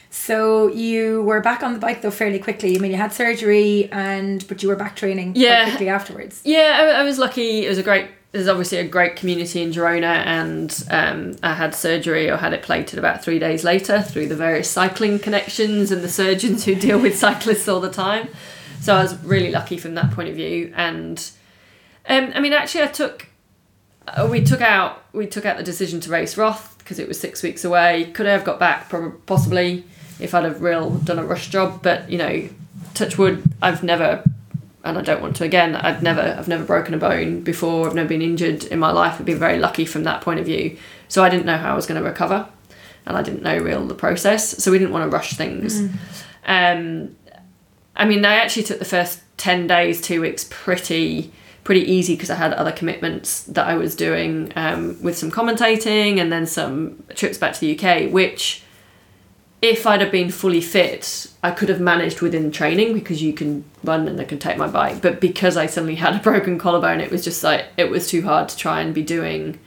[0.10, 2.78] So you were back on the bike though fairly quickly.
[2.78, 5.70] I mean, you had surgery and but you were back training quite Yeah.
[5.70, 6.42] quickly afterwards.
[6.46, 7.66] Yeah, I, I was lucky.
[7.66, 8.08] It was a great.
[8.32, 12.64] There's obviously a great community in Girona, and um, I had surgery or had it
[12.64, 17.00] plated about three days later through the various cycling connections and the surgeons who deal
[17.00, 18.30] with cyclists all the time.
[18.82, 20.74] So I was really lucky from that point of view.
[20.76, 21.18] And
[22.08, 23.28] um, I mean, actually, I took
[24.08, 27.20] uh, we took out we took out the decision to race Roth because it was
[27.20, 28.12] six weeks away.
[28.14, 28.90] Could I have got back?
[28.90, 29.84] Probably, possibly,
[30.20, 31.82] if I'd have real done a rush job.
[31.82, 32.48] But you know,
[32.94, 34.24] touch wood, I've never,
[34.84, 35.76] and I don't want to again.
[35.76, 37.88] I've never, I've never broken a bone before.
[37.88, 39.16] I've never been injured in my life.
[39.20, 40.78] I've been very lucky from that point of view.
[41.08, 42.48] So I didn't know how I was going to recover,
[43.06, 44.64] and I didn't know real the process.
[44.64, 45.90] So we didn't want to rush things.
[46.46, 47.16] Um,
[47.96, 51.32] I mean, I actually took the first ten days, two weeks, pretty
[51.64, 56.20] pretty easy because I had other commitments that I was doing um, with some commentating
[56.20, 58.62] and then some trips back to the UK, which
[59.64, 63.66] if I'd have been fully fit, I could have managed within training because you can
[63.84, 65.02] run and I can take my bike.
[65.02, 68.22] But because I suddenly had a broken collarbone, it was just like it was too
[68.22, 69.60] hard to try and be doing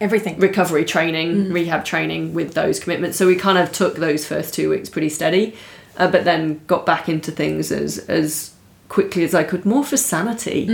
[0.00, 0.38] Everything.
[0.38, 3.18] recovery training, rehab training with those commitments.
[3.18, 5.54] So we kind of took those first two weeks pretty steady,
[5.96, 8.52] uh, but then got back into things as as
[8.88, 10.66] quickly as I could, more for sanity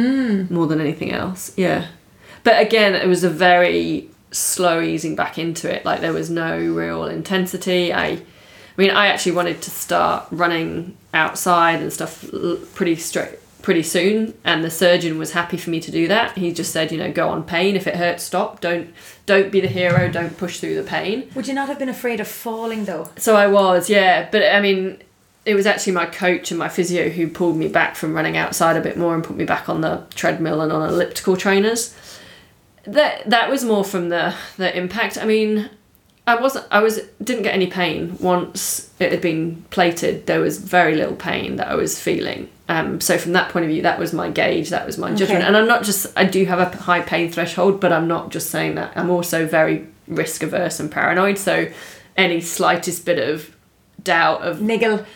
[0.51, 1.53] more than anything else.
[1.57, 1.87] Yeah,
[2.45, 5.85] but again, it was a very slow easing back into it.
[5.85, 7.93] Like there was no real intensity.
[7.93, 8.21] I, I
[8.77, 12.25] mean, I actually wanted to start running outside and stuff
[12.75, 16.53] pretty straight pretty soon and the surgeon was happy for me to do that he
[16.53, 18.89] just said you know go on pain if it hurts stop don't
[19.27, 22.21] don't be the hero don't push through the pain Would you not have been afraid
[22.21, 23.11] of falling though?
[23.17, 24.29] so I was, yeah.
[24.31, 25.03] But I mean,
[25.49, 28.77] it was actually my coach and my physio who pulled me back from running outside
[28.77, 31.97] a bit more and put me back on the treadmill and on elliptical trainers.
[32.85, 35.17] That that was more from the the impact.
[35.17, 35.71] I mean,
[36.27, 36.67] I wasn't.
[36.71, 40.27] I was didn't get any pain once it had been plated.
[40.27, 42.51] There was very little pain that I was feeling.
[42.69, 44.69] Um, so from that point of view, that was my gauge.
[44.69, 45.41] That was my judgment.
[45.41, 45.47] Okay.
[45.47, 46.07] And I'm not just.
[46.15, 48.93] I do have a high pain threshold, but I'm not just saying that.
[48.97, 51.39] I'm also very risk averse and paranoid.
[51.39, 51.71] So
[52.19, 53.57] any slightest bit of
[54.03, 55.07] doubt of Niggle.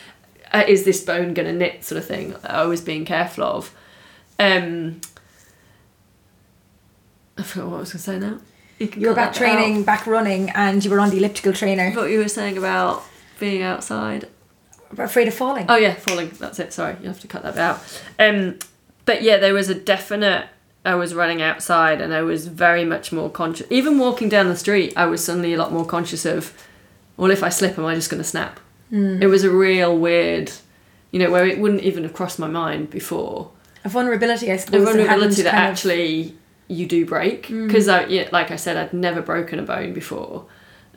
[0.53, 3.75] Uh, is this bone going to knit sort of thing I was being careful of.
[4.39, 5.01] Um,
[7.39, 8.39] I forgot what I was going to say now.
[8.79, 9.87] can You were back training, out.
[9.87, 11.91] back running, and you were on the elliptical trainer.
[11.93, 13.03] What you were saying about
[13.39, 14.29] being outside.
[14.99, 15.67] Afraid of falling.
[15.69, 16.29] Oh yeah, falling.
[16.39, 16.73] That's it.
[16.73, 18.03] Sorry, you have to cut that bit out.
[18.19, 18.59] Um,
[19.07, 20.49] but yeah, there was a definite.
[20.85, 23.67] I was running outside, and I was very much more conscious.
[23.71, 26.53] Even walking down the street, I was suddenly a lot more conscious of,
[27.17, 28.59] well, if I slip, am I just going to snap?
[28.93, 30.53] It was a real weird,
[31.13, 33.51] you know, where it wouldn't even have crossed my mind before.
[33.85, 34.85] A vulnerability, I suppose.
[34.85, 36.37] that vulnerability that kind of- actually
[36.69, 40.45] you do break because I, yeah, like I said, I'd never broken a bone before.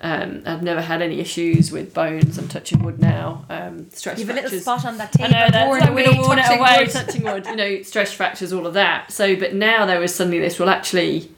[0.02, 2.38] Um, I've never had any issues with bones.
[2.38, 3.46] I'm touching wood now.
[3.50, 5.32] Um, stress You've a little spot on that I table.
[5.32, 6.90] know that's worn I'm going to away, warn it touching away, wood.
[6.92, 7.46] touching wood.
[7.48, 9.12] You know, stress fractures, all of that.
[9.12, 10.60] So, but now there was suddenly this.
[10.60, 11.32] Well, actually,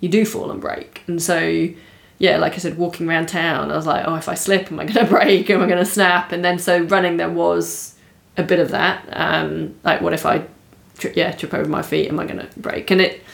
[0.00, 1.68] you do fall and break, and so
[2.22, 4.78] yeah, like I said, walking around town, I was like, oh, if I slip, am
[4.78, 5.50] I going to break?
[5.50, 6.30] Am I going to snap?
[6.30, 7.96] And then so running, there was
[8.36, 9.04] a bit of that.
[9.12, 10.46] Um, like, what if I,
[10.98, 12.08] tri- yeah, trip over my feet?
[12.08, 12.92] Am I going to break?
[12.92, 13.24] And it,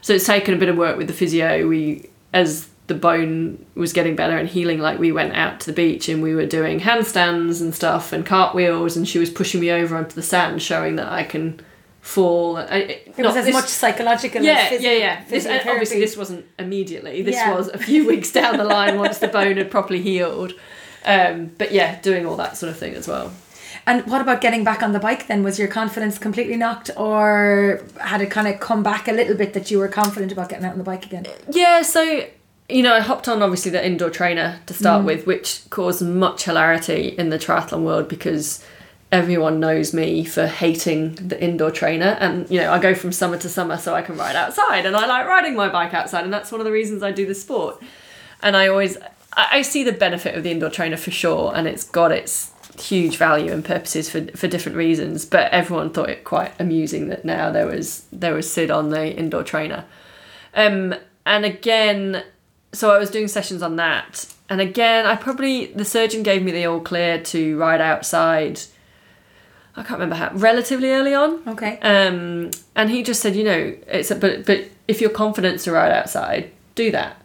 [0.00, 1.68] so it's taken a bit of work with the physio.
[1.68, 5.74] We, as the bone was getting better and healing, like we went out to the
[5.74, 9.70] beach and we were doing handstands and stuff and cartwheels, and she was pushing me
[9.70, 11.60] over onto the sand, showing that I can
[12.08, 12.56] fall.
[12.56, 15.24] I- uh, It, It was as much psychological yeah, yeah, yeah.
[15.28, 17.22] This, and uh, obviously, this wasn't immediately.
[17.22, 17.54] This Yeah.
[17.54, 20.54] was a few weeks down the line once the bone had properly healed.
[21.04, 23.32] Um, but yeah, doing all that sort of thing as well.
[23.86, 25.42] And what about getting back on the bike then?
[25.42, 29.52] Was your confidence completely knocked or had it kind of come back a little bit
[29.54, 31.26] that you were confident about getting out on the bike again?
[31.50, 32.24] Yeah, so
[32.68, 35.06] you know, I hopped on obviously the indoor trainer to start mm.
[35.06, 38.62] with, which caused much hilarity in the triathlon world because
[39.10, 43.38] everyone knows me for hating the indoor trainer and you know i go from summer
[43.38, 46.32] to summer so i can ride outside and i like riding my bike outside and
[46.32, 47.80] that's one of the reasons i do the sport
[48.42, 48.98] and i always
[49.32, 53.16] i, see the benefit of the indoor trainer for sure and it's got its huge
[53.16, 57.50] value and purposes for, for different reasons but everyone thought it quite amusing that now
[57.50, 59.84] there was there was sid on the indoor trainer
[60.54, 60.94] um
[61.24, 62.22] and again
[62.72, 66.52] so I was doing sessions on that, and again, I probably the surgeon gave me
[66.52, 68.60] the all clear to ride outside.
[69.78, 71.40] I can't remember how relatively early on.
[71.46, 71.78] Okay.
[71.80, 75.72] Um, and he just said, you know, it's a, but but if you're confident to
[75.72, 77.22] ride outside, do that.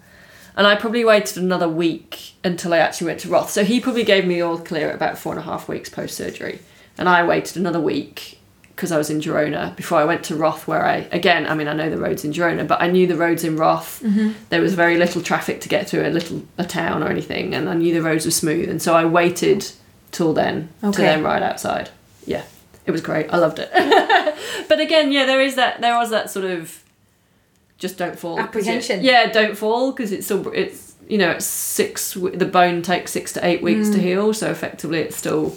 [0.56, 3.50] And I probably waited another week until I actually went to Roth.
[3.50, 6.16] So he probably gave me all clear at about four and a half weeks post
[6.16, 6.60] surgery,
[6.98, 8.38] and I waited another week
[8.76, 11.68] because I was in Girona before I went to Roth, where I again, I mean,
[11.68, 14.02] I know the roads in Girona, but I knew the roads in Roth.
[14.50, 17.68] There was very little traffic to get through a little a town or anything, and
[17.68, 19.72] I knew the roads were smooth, and so I waited
[20.12, 21.90] till then to then ride outside.
[22.26, 22.44] Yeah,
[22.86, 23.28] it was great.
[23.34, 23.70] I loved it.
[24.70, 25.82] but again, yeah, there is that.
[25.82, 26.82] There was that sort of
[27.78, 29.04] just don't fall Apprehension.
[29.04, 32.14] yeah, don't fall because it's still it's you know it's six.
[32.14, 35.56] The bone takes six to eight weeks to heal, so effectively it's still.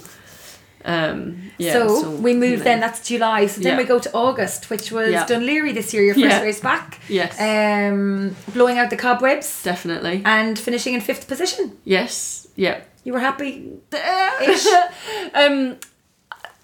[0.85, 1.72] Um, yeah.
[1.72, 3.46] so we move then, that's July.
[3.48, 3.79] So then Yeah.
[3.79, 5.26] we go to August, which was Yeah.
[5.26, 6.40] Dún Laoghaire this year, your first Yeah.
[6.42, 7.00] race back.
[7.09, 10.22] Yes, Um, blowing out the cobwebs definitely.
[10.24, 11.72] and finishing in fifth position.
[11.85, 12.46] Yes.
[12.55, 12.83] Yeah.
[13.02, 13.72] You were happy?
[15.35, 15.76] um,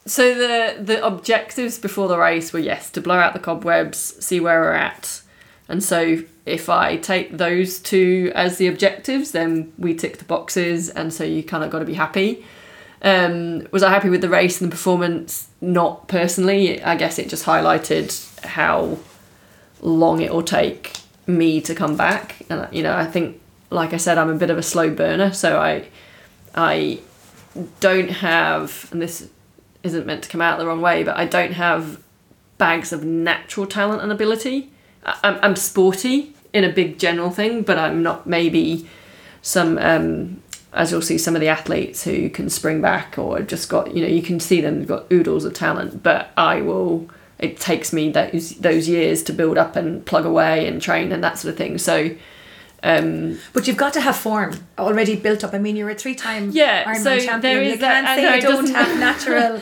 [0.06, 4.40] so the the objectives before the race were yes to blow out the cobwebs, see
[4.40, 5.22] where we're at,
[5.68, 10.88] and so if I take those two as the objectives, then we tick the boxes,
[10.88, 12.44] and so you kind of got to be happy.
[13.02, 15.48] Um, was I happy with the race and the performance?
[15.60, 16.82] Not personally.
[16.82, 18.98] I guess it just highlighted how
[19.80, 23.98] long it will take me to come back, and you know I think, like I
[23.98, 25.88] said, I'm a bit of a slow burner, so I
[26.54, 27.00] I
[27.80, 29.28] don't have, and this
[29.82, 32.02] isn't meant to come out the wrong way, but I don't have
[32.58, 34.70] bags of natural talent and ability.
[35.04, 38.88] I'm, I'm sporty in a big general thing, but I'm not maybe
[39.40, 40.42] some, um,
[40.72, 44.02] as you'll see, some of the athletes who can spring back or just got, you
[44.02, 47.08] know, you can see them got oodles of talent, but I will.
[47.38, 51.24] It takes me those those years to build up and plug away and train and
[51.24, 51.76] that sort of thing.
[51.76, 52.14] So,
[52.82, 55.54] um, But you've got to have form already built up.
[55.54, 57.40] I mean, you're a three-time Yeah, Ironman so champion.
[57.40, 59.60] there you that- can't and say you don't have natural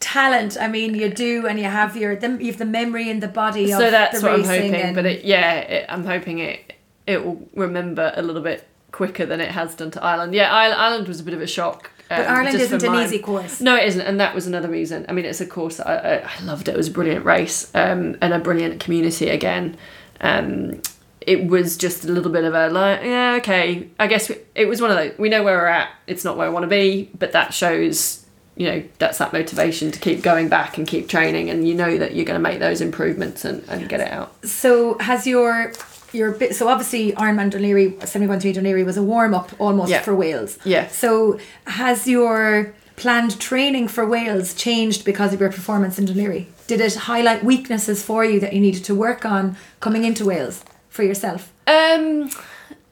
[0.00, 0.56] talent.
[0.60, 3.28] I mean, you do, and you have your the, you have the memory in the
[3.28, 3.70] body.
[3.70, 4.74] so that's what I'm hoping.
[4.74, 6.74] and- But it, yeah, it, I'm hoping it
[7.06, 10.34] it will remember a little bit quicker than it has done to Ireland.
[10.34, 11.90] Yeah, Ireland was a bit of a shock.
[12.08, 13.60] but um, Ireland isn't an easy course.
[13.60, 15.06] No, it isn't, and that was another reason.
[15.08, 16.68] I mean, it's a course that I, I, I loved.
[16.68, 16.72] It.
[16.72, 19.76] it was a brilliant race um, and a brilliant community again.
[20.20, 20.82] Um,
[21.20, 23.88] it was just a little bit of a like, yeah, okay.
[23.98, 25.16] I guess it was one of those.
[25.18, 25.90] We know where we're at.
[26.06, 28.24] It's not where I want to be, but that shows,
[28.56, 31.98] you know, that's that motivation to keep going back and keep training, and you know
[31.98, 34.34] that you're going to make those improvements and, and get it out.
[34.46, 35.72] So has your
[36.12, 36.54] your bit?
[36.56, 39.90] So obviously, Ironman Dún Laoghaire, seventy one three Dún Laoghaire was a warm up almost
[39.90, 40.00] Yeah.
[40.02, 40.58] for Wales.
[40.64, 40.88] Yeah.
[40.88, 46.46] So has your planned training for Wales changed because of your performance in Dún Laoghaire?
[46.66, 50.62] Did it highlight weaknesses for you that you needed to work on coming into Wales
[51.00, 51.52] for yourself?
[51.66, 52.30] Um,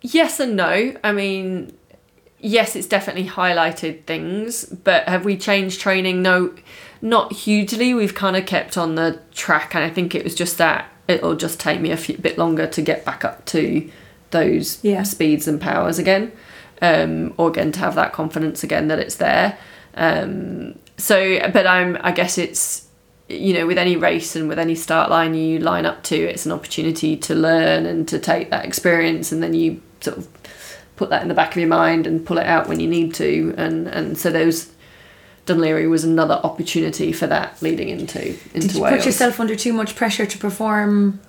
[0.01, 0.95] yes and no.
[1.05, 1.77] I mean,
[2.41, 6.23] yes, it's definitely highlighted things, but have we changed training?
[6.23, 6.55] No,
[7.03, 7.93] not hugely.
[7.93, 11.37] We've kind of kept on the track, and I think it was just that it'll
[11.37, 13.91] just take me a few, bit longer to get back up to
[14.31, 15.03] those Yeah.
[15.05, 16.33] speeds and powers again,
[16.83, 19.59] um, or again to have that confidence again that it's there.
[19.95, 21.99] Um, so, but I'm.
[22.03, 22.87] I guess it's
[23.29, 26.47] you know, with any race and with any start line you line up to, it's
[26.47, 30.29] an opportunity to learn and to take that experience, and then you sort of
[30.97, 33.15] put that in the back of your mind and pull it out when you need
[33.15, 33.55] to.
[33.57, 34.71] And and so those
[35.47, 38.97] Dún Laoghaire was another opportunity for that leading into into Did you Wales.
[38.97, 41.21] put yourself under too much pressure to perform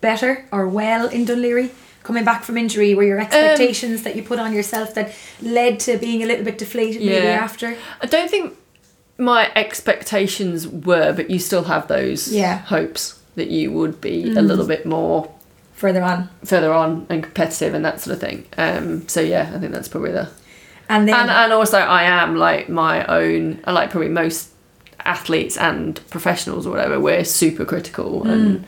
[0.00, 1.70] better or well in Dún Laoghaire?
[2.02, 2.94] coming back from injury?
[2.94, 6.44] Were your um, expectations that you put on yourself that led to being a little
[6.44, 7.40] bit deflated maybe Yeah.
[7.42, 7.78] after?
[8.02, 8.54] I don't think
[9.18, 12.58] my expectations were, but you still have those Yeah.
[12.58, 12.62] Mm.
[12.64, 15.30] hopes that you would be a little bit more
[15.76, 18.46] Further on, further on and competitive and that sort of thing.
[18.56, 20.28] Um, so yeah, I think that's probably the
[20.88, 23.60] and then and and also I am like my own.
[23.66, 24.50] Like probably most
[25.04, 27.00] athletes and professionals or whatever.
[27.00, 28.30] We're super critical Mm.
[28.32, 28.64] and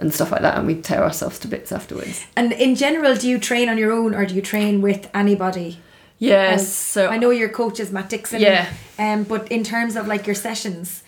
[0.00, 2.24] and stuff like that, and we tear ourselves to bits afterwards.
[2.36, 5.78] and in general, do you train on your own or do you train with anybody?
[6.20, 8.40] Yes, so I know your coach is Matt Dixon.
[8.40, 8.70] Yeah.
[8.98, 11.02] Um, but in terms of like your sessions,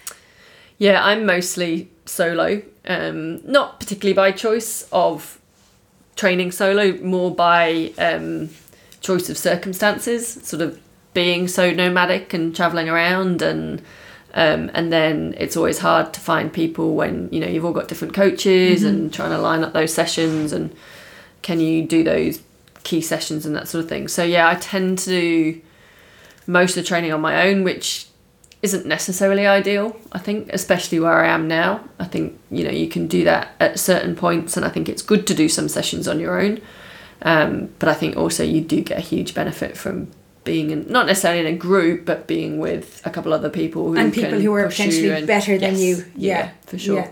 [0.79, 2.63] Yeah, I'm mostly solo.
[2.87, 5.39] Um, not particularly by choice of
[6.17, 8.49] training solo, more by um,
[9.01, 10.81] choice of circumstances, sort of
[11.15, 13.83] being so nomadic and traveling around and
[14.35, 17.87] um, and then it's always hard to find people when you know you've all got
[17.87, 20.75] different coaches and trying to line up those sessions and
[21.43, 22.41] can you do those
[22.85, 24.09] key sessions and that sort of thing.
[24.09, 25.61] So yeah, I tend to do
[26.47, 28.07] most of the training on my own, which
[28.63, 29.97] isn't necessarily ideal.
[30.13, 31.85] I think, especially where I am now.
[31.99, 35.03] I think you know you can do that at certain points, and I think it's
[35.03, 36.61] good to do some sessions on your own.
[37.23, 40.11] Um, but I think also you do get a huge benefit from
[40.45, 43.97] being in not necessarily in a group, but being with a couple other people who
[43.99, 46.05] and people who are potentially and- better than Yes, you.
[46.17, 46.97] Yeah, for sure.
[46.99, 47.11] Yeah.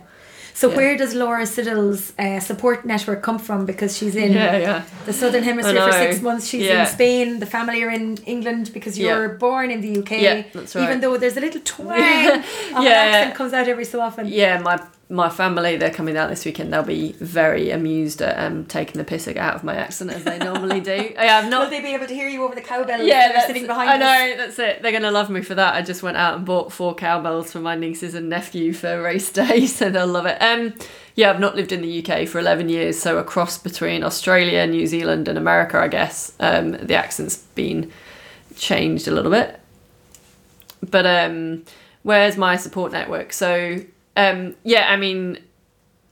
[0.60, 0.76] So Yeah.
[0.78, 3.64] where does Laura Siddall's uh, support network come from?
[3.72, 4.82] Because she's in Yeah, yeah.
[5.06, 6.44] the southern hemisphere for six months.
[6.50, 7.26] She's in Spain.
[7.44, 9.18] The family are in England because you Yeah.
[9.20, 10.12] were born in the UK.
[10.20, 10.84] Yeah, that's right.
[10.84, 11.98] Even though there's a little twang
[12.86, 13.04] Yeah.
[13.04, 14.24] accent comes out every so often.
[14.40, 14.76] Yeah, my
[15.10, 16.72] my family they're coming out this weekend.
[16.72, 20.38] They'll be very amused at um, taking the piss out of my accent as they
[20.38, 21.12] normally do.
[21.20, 23.46] Yeah, I've Will they be able to hear you over the cowbells Yeah, that are
[23.48, 24.00] sitting behind I us?
[24.00, 24.82] know that's it.
[24.82, 25.74] They're gonna love me for that.
[25.74, 29.30] I just went out and bought four cowbells for my nieces and nephew for race
[29.42, 30.40] day, so they'll love it.
[30.40, 30.74] Um,
[31.16, 34.64] yeah, I've not lived in the UK for eleven years, so a cross between Australia,
[34.66, 36.32] New Zealand, and America, I guess.
[36.38, 37.90] Um, the accent's been
[38.56, 39.58] changed a little bit,
[40.88, 41.64] but um,
[42.04, 43.32] where's my support network?
[43.32, 43.80] So
[44.20, 45.38] um, yeah, I mean,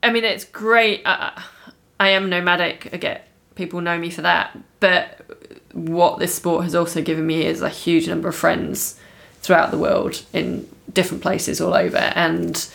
[0.02, 1.02] I mean it's great.
[1.04, 1.42] I,
[2.00, 2.88] I am nomadic.
[2.92, 5.20] I get people know me for that, but
[5.72, 8.98] what this sport has also given me is a huge number of friends
[9.40, 11.98] throughout the world in different places all over.
[11.98, 12.68] And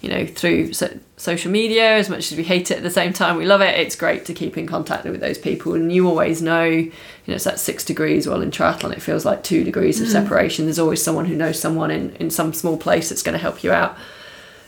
[0.00, 3.14] you know through so- social media as much as we hate it at the same
[3.14, 5.72] time we love it it's great to keep in contact with those people.
[5.72, 6.92] And you always know you
[7.26, 10.66] know it's that six degrees well in triathlon it feels like two degrees of separation.
[10.66, 13.64] There's always someone who knows someone in, in some small place that's going to help
[13.64, 13.96] you out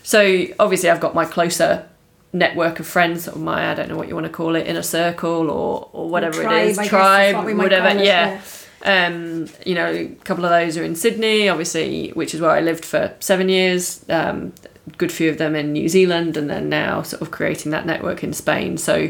[0.07, 1.87] so obviously i've got my closer
[2.31, 4.81] network of friends or my i don't know what you want to call it inner
[4.81, 8.41] circle or or whatever tribe, it is I tribe what whatever it, yeah
[8.83, 12.61] um, you know, a couple of those are in Sydney, obviously, which is where I
[12.61, 14.05] lived for seven years.
[14.07, 14.53] Um,
[14.97, 18.23] good few of them in New Zealand, and then now sort of creating that network
[18.23, 18.77] in Spain.
[18.77, 19.09] So,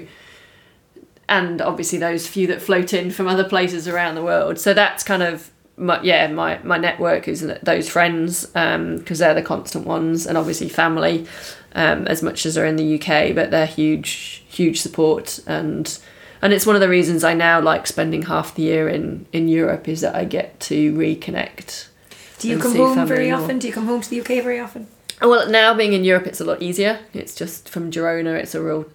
[1.28, 4.58] and obviously those few that float in from other places around the world.
[4.58, 9.44] So that's kind of my yeah my my network is those friends because they're the
[9.44, 11.28] constant ones, and obviously family
[11.74, 16.00] um, as much as they're in the UK, but they're huge huge support and
[16.42, 19.48] and it's one of the reasons I now like spending half the year in in
[19.48, 21.88] Europe is that I get to reconnect.
[22.40, 23.60] Do you come home very often?
[23.60, 24.88] Do you come home to the UK very often?
[25.20, 27.00] Well, now being in Europe, it's a lot easier.
[27.14, 28.86] It's just from Girona, it's a real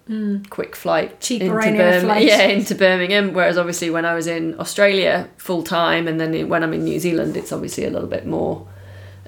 [0.49, 1.19] quick flight.
[1.19, 2.23] Cheap into Ryanair Birm- flight.
[2.27, 3.33] Yeah, into Birmingham.
[3.33, 6.99] Whereas obviously when I was in Australia full time, and then when I'm in New
[6.99, 8.65] Zealand, it's obviously a little bit more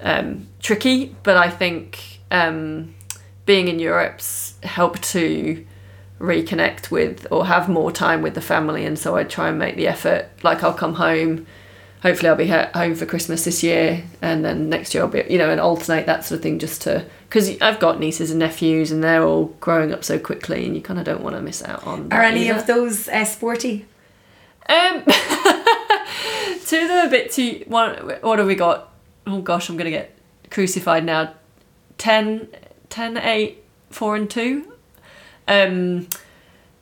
[0.01, 1.15] um, tricky.
[1.23, 2.93] But I think um,
[3.45, 5.65] being in Europe's helped to
[6.19, 9.75] reconnect with or have more time with the family, and so I try and make
[9.75, 10.29] the effort.
[10.43, 11.45] Like I'll come home.
[12.05, 15.39] Hopefully, I'll be home for Christmas this year, and then next year I'll be, you
[15.39, 18.91] know, and alternate that sort of thing just to because I've got nieces and nephews,
[18.91, 21.63] and they're all growing up so quickly, and you kind of don't want to miss
[21.63, 22.13] out on.
[22.13, 22.59] Are any either.
[22.59, 23.87] of those uh, sporty?
[24.69, 27.63] Um, two of them are a bit too.
[27.65, 28.93] One, what have we got?
[29.25, 30.15] Oh gosh, I'm gonna get
[30.51, 31.33] crucified now.
[31.97, 32.49] 10,
[32.89, 34.73] 10 8, 4 and 2.
[35.47, 36.07] Um,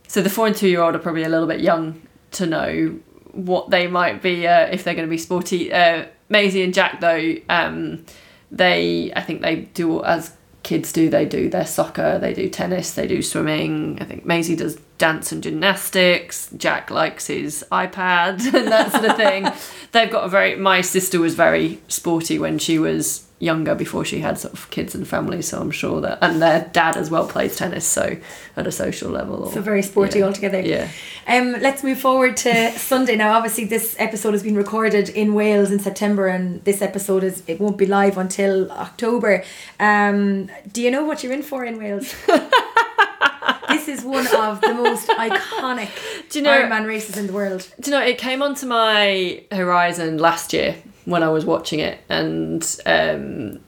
[0.05, 2.99] so the 4 and 2 year old are probably a little bit young to know
[3.34, 5.72] what they might be uh, if they're going to be sporty.
[5.74, 8.06] Uh, Maisie and Jack, though, um,
[8.52, 11.10] they I think they do as kids do.
[11.10, 13.98] They do their soccer, they do tennis, they do swimming.
[14.02, 16.49] I think Maisie does dance and gymnastics.
[16.56, 19.51] Jack likes his iPad and that sort of thing.
[19.91, 20.56] They've got a very.
[20.56, 24.95] My sister was very sporty when she was younger before she had sort of kids
[24.95, 28.15] and family so i'm sure that and their dad as well plays tennis so
[28.56, 30.25] at a social level or, So very sporty yeah.
[30.25, 30.62] altogether.
[30.62, 30.87] yeah
[31.27, 33.33] Um, let's move forward to Sunday now.
[33.33, 37.60] Obviously, this episode has been recorded in Wales in September, and this episode is it
[37.62, 39.43] won't be live until October.
[39.79, 42.13] Um, do you know what you're in for in Wales?
[43.74, 45.90] this is one of the most iconic
[46.30, 47.67] Do you know- Ironman races in the world.
[47.80, 52.00] Do you know, it came onto my horizon last year when I was watching it,
[52.10, 53.60] and um,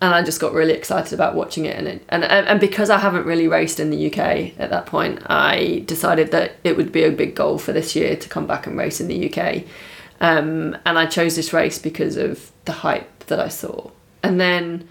[0.00, 2.90] and I just got really excited about watching it, and it, and and and because
[2.90, 6.90] I haven't really raced in the UK at that point, I decided that it would
[6.90, 9.62] be a big goal for this year to come back and race in the UK,
[10.20, 13.90] um, and I chose this race because of the hype that I saw,
[14.24, 14.88] and then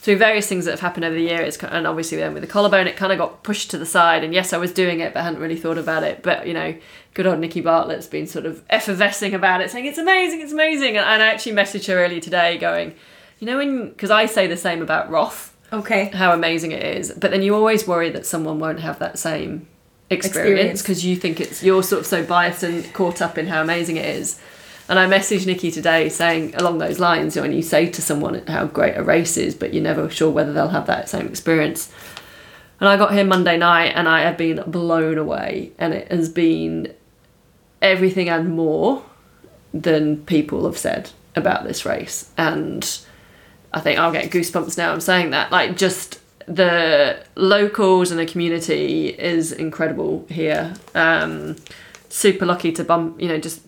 [0.00, 2.46] through various things that have happened over the year, it's, and obviously then with the
[2.48, 4.22] collarbone, it kind of got pushed to the side.
[4.24, 6.22] And yes, I was doing it, but I hadn't really thought about it.
[6.22, 6.74] But you know,
[7.14, 10.96] good old Nikki Bartlett's been sort of effervescing about it, saying it's amazing, it's amazing.
[10.96, 12.94] And, and I actually messaged her earlier today, going,
[13.40, 16.06] you know, when because I say the same about Roth, Okay.
[16.14, 19.66] how amazing it is, but then you always worry that someone won't have that same
[20.10, 20.46] experience
[20.80, 20.82] Experience.
[20.82, 23.96] because you think it's you're sort of so biased and caught up in how amazing
[23.96, 24.40] it is.
[24.88, 28.00] And I messaged Nikki today saying along those lines, you know, when you say to
[28.00, 31.26] someone how great a race is, but you're never sure whether they'll have that same
[31.26, 31.92] experience.
[32.80, 36.28] And I got here Monday night and I have been blown away and it has
[36.28, 36.94] been
[37.82, 39.04] everything and more
[39.74, 42.30] than people have said about this race.
[42.38, 42.98] And
[43.72, 45.52] I think I'll get goosebumps now I'm saying that.
[45.52, 50.74] Like just the locals and the community is incredible here.
[50.94, 51.56] Um,
[52.08, 53.60] super lucky to bump, you know, just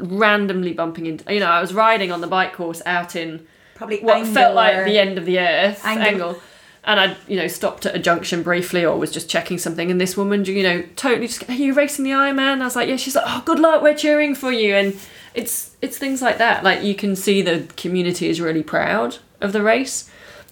[0.00, 1.32] randomly bumping into.
[1.32, 4.84] You know, I was riding on the bike course out in Probably what felt like
[4.84, 6.06] the end of the earth Angle.
[6.06, 6.42] angle.
[6.86, 9.98] And I, you know, stopped at a junction briefly, or was just checking something, and
[9.98, 12.60] this woman, you know, totally just, are you racing the Ironman?
[12.60, 12.96] I was like, yeah.
[12.96, 14.94] She's like, oh, good luck, we're cheering for you, and
[15.32, 16.62] it's it's things like that.
[16.62, 20.10] Like you can see the community is really proud of the race,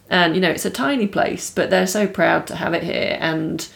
[0.09, 3.19] and you know, it's a tiny place, but they're so proud to have it here,
[3.21, 3.69] and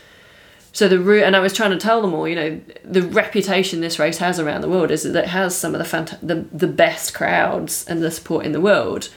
[0.77, 3.81] so the route, and I was trying to tell them all, you know, the reputation
[3.81, 6.45] this race has around the world is that it has some of the fant- the
[6.53, 9.09] the best crowds and the support in the world.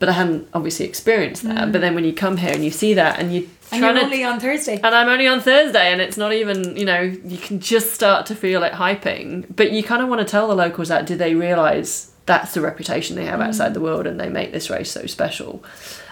[0.00, 1.68] But I hadn't obviously experienced that.
[1.68, 1.72] Mm.
[1.72, 4.04] But then when you come here and you see that, and you And you're to,
[4.04, 4.74] only on Thursday.
[4.74, 8.26] and I'm only on Thursday, and it's not even, you know, you can just start
[8.26, 9.46] to feel it hyping.
[9.56, 12.60] But you kind of want to tell the locals that do they realise that's the
[12.60, 13.74] reputation they have outside mm.
[13.74, 15.64] the world and they make this race so special?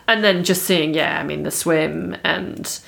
[0.09, 2.81] And then just seeing, yeah, I mean, the swim and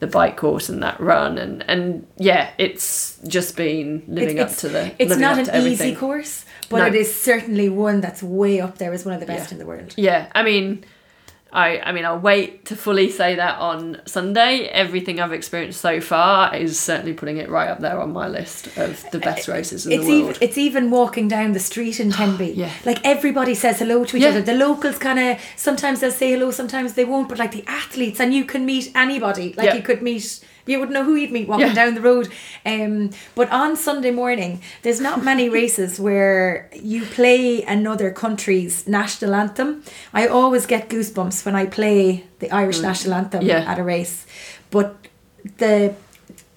[0.00, 4.60] the bike course and that run, and, and yeah, it's just been living up it's,
[4.62, 4.92] to the.
[4.98, 5.88] It's not an everything.
[5.90, 6.86] easy course, but No.
[6.86, 9.54] it is certainly one that's way up there as one of the best Yeah.
[9.54, 9.94] in the world.
[9.96, 10.84] Yeah, I mean,
[11.54, 14.66] I I mean, I'll wait to fully say that on Sunday.
[14.66, 18.66] Everything I've experienced so far is certainly putting it right up there on my list
[18.76, 20.30] of the best eh, races in It's the world.
[20.36, 22.52] even it's even walking down the street in Tenby.
[22.64, 22.72] Yeah.
[22.84, 24.30] Like everybody says hello to each Yeah.
[24.30, 24.42] other.
[24.42, 27.28] The locals kind of sometimes they'll say hello, sometimes they won't.
[27.28, 29.54] But like the athletes, and you can meet anybody.
[29.56, 29.74] Like Yeah.
[29.76, 30.40] you could meet.
[30.66, 31.74] You wouldn't know who you'd meet walking Yeah.
[31.74, 32.28] down the road.
[32.64, 39.34] Um, but on Sunday morning, there's not many races where you play another country's national
[39.34, 39.82] anthem.
[40.14, 43.48] I always get goosebumps when I play the Irish national anthem Mm.
[43.48, 43.70] Yeah.
[43.70, 44.24] at a race.
[44.70, 44.96] But
[45.58, 45.94] the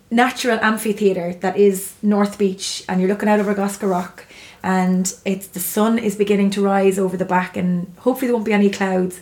[0.10, 4.26] natural amphitheatre that is North Beach and you're looking out over Goskar Rock
[4.64, 8.45] and it's the sun is beginning to rise over the back and hopefully there won't
[8.45, 9.20] be any clouds.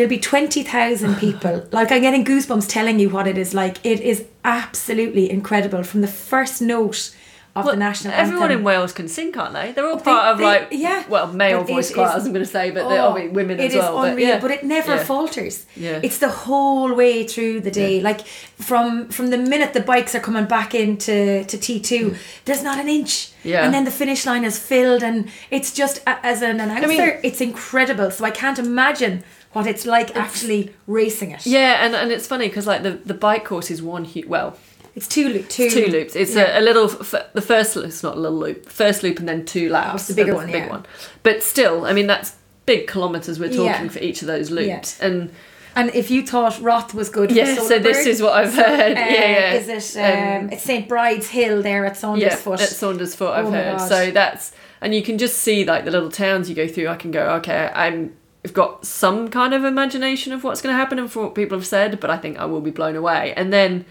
[0.00, 1.68] There'll be 20,000 people.
[1.72, 3.84] like I'm getting goosebumps telling you what it is like.
[3.84, 7.14] It is absolutely incredible from the first note
[7.54, 8.28] of Well, the national anthem.
[8.28, 9.72] everyone in Wales can sing, can't they?
[9.72, 11.02] They're all They- part of they- like yeah.
[11.06, 12.24] well, male But voice choirs.
[12.24, 14.02] I'm going to say, but they're Oh, obviously women it as is well.
[14.04, 14.56] unreal, but, yeah.
[14.56, 15.04] it never Yeah.
[15.04, 15.66] falters.
[15.76, 16.00] Yeah.
[16.02, 18.00] It's the whole way through the day.
[18.00, 22.14] Like from from the minute the bikes are coming back into to T two, hmm.
[22.46, 23.32] there's not an inch.
[23.44, 23.64] Yeah.
[23.64, 27.42] And then the finish line is filled, and it's just as an announcer, mean- it's
[27.42, 28.10] incredible.
[28.12, 31.44] So I can't imagine what it's like actually racing it.
[31.46, 34.56] Yeah, and, and it's funny because like the, the bike course is one huge well
[34.94, 36.14] It's two loop, two, two loops.
[36.16, 36.56] It's yeah.
[36.56, 36.90] a, a little.
[36.90, 38.66] F- the first it's not a little loop.
[38.66, 40.08] First loop and then two laps.
[40.08, 40.68] the bigger one, Big yeah.
[40.70, 40.86] one.
[41.22, 42.36] But still, I mean that's
[42.66, 43.88] big kilometers we're talking Yeah.
[43.88, 45.00] for each of those loops.
[45.00, 45.30] And
[45.76, 48.96] And if you thought Roth was good, for Yeah, so this is what I've heard.
[48.96, 49.52] uh, Yeah, yeah.
[49.54, 50.00] Is it?
[50.00, 53.80] Um, Um, it's St Bride's Hill there at Saunders yeah, at Saundersfoot, I've Oh heard.
[53.80, 56.88] So that's and you can just see like the little towns you go through.
[56.88, 58.12] I can go, okay, I'm.
[58.44, 61.58] I've got some kind of imagination of what's going to happen and from what people
[61.58, 63.34] have said, but I think I will be blown away.
[63.34, 63.84] And then,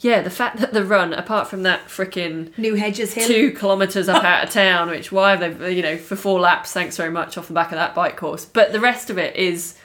[0.00, 3.26] yeah, the fact that the run, apart from that freaking New Hedges Hill.
[3.26, 6.72] two kilometres up out of town, which why have they, you know, for four laps,
[6.72, 8.46] thanks very much off the back of that bike course.
[8.46, 9.76] But the rest of it is,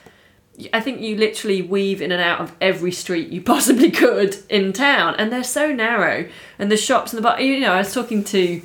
[0.72, 4.72] I think you literally weave in and out of every street you possibly could in
[4.72, 6.26] town, and they're so narrow.
[6.58, 8.62] And the shops and the bar, you know, I was talking to,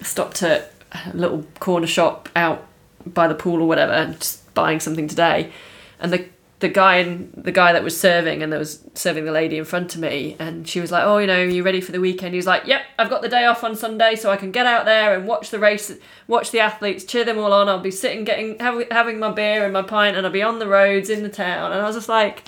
[0.00, 2.66] stopped at a little corner shop out
[3.04, 5.52] by the pool or whatever, just buying something today,
[6.00, 6.28] and the
[6.58, 9.64] the guy in the guy that was serving and that was serving the lady in
[9.64, 12.32] front of me and she was like oh you know you ready for the weekend?
[12.32, 14.64] He was like yep i've got the day off on sunday so i can get
[14.64, 15.92] out there and watch the race
[16.26, 17.68] watch the athletes cheer them all on.
[17.68, 20.66] I'll be sitting getting having my beer and my pint and i'll be on the
[20.66, 21.72] roads in the town.
[21.72, 22.44] And i was just like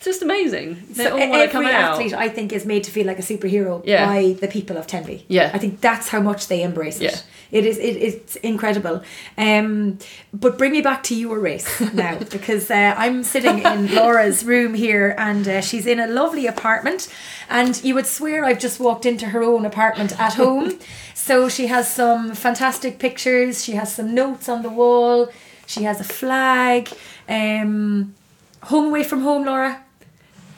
[0.00, 0.82] It's just amazing.
[0.92, 1.74] They So all want to every come out.
[1.92, 4.06] athlete, I think, is made to feel like a superhero Yeah.
[4.06, 5.26] by the people of Tenby.
[5.28, 5.50] Yeah.
[5.52, 7.02] I think that's how much they embrace it.
[7.02, 7.18] Yeah.
[7.58, 7.76] It is.
[7.76, 9.02] It, it's incredible.
[9.36, 9.98] Um,
[10.32, 14.72] but bring me back to your race now, because uh, I'm sitting in Laura's room
[14.72, 17.06] here, and uh, she's in a lovely apartment,
[17.50, 20.78] and you would swear I've just walked into her own apartment at home.
[21.14, 23.62] so she has some fantastic pictures.
[23.62, 25.28] She has some notes on the wall.
[25.66, 26.88] She has a flag.
[27.28, 28.14] Um,
[28.62, 29.82] home away from home, Laura.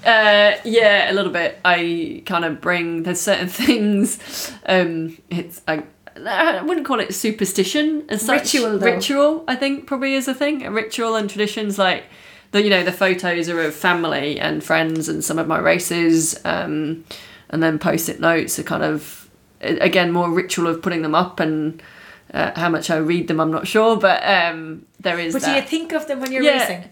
[0.04, 1.58] Uh, yeah, a little bit.
[1.64, 4.52] I kind of bring there's certain things.
[4.66, 5.84] Um, it's I,
[6.26, 8.54] I wouldn't call it superstition as such.
[8.54, 8.86] Ritual, though.
[8.86, 10.64] Ritual, I think, probably is a thing.
[10.66, 12.04] A ritual and traditions like
[12.50, 16.38] the you know the photos are of family and friends and some of my races,
[16.44, 17.04] um,
[17.48, 19.28] and then post-it notes are kind of
[19.60, 21.82] again more ritual of putting them up and.
[22.32, 25.34] Uh, how much I read them, I'm not sure, but um, there is.
[25.34, 25.48] But that.
[25.48, 26.60] do you think of them when you're Yeah.
[26.62, 26.90] racing?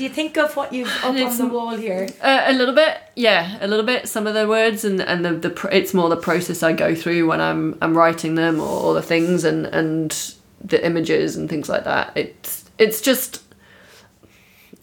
[0.00, 2.08] Do you think of what you've up on the wall here?
[2.22, 4.08] Uh, a little bit, yeah, a little bit.
[4.08, 6.94] Some of the words and and the, the pr- it's more the process I go
[6.94, 10.34] through when I'm I'm writing them or, or the things and and
[10.64, 12.12] the images and things like that.
[12.14, 13.42] It's it's just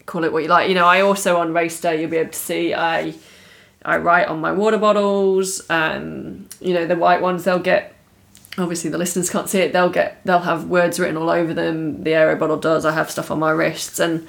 [0.06, 0.68] call it what you like.
[0.68, 3.12] You know, I also on race day you'll be able to see I
[3.84, 5.68] I write on my water bottles.
[5.68, 7.92] Um, you know, the white ones they'll get.
[8.56, 9.72] Obviously, the listeners can't see it.
[9.72, 10.20] They'll get.
[10.24, 12.04] They'll have words written all over them.
[12.04, 12.84] The aero bottle does.
[12.84, 14.28] I have stuff on my wrists and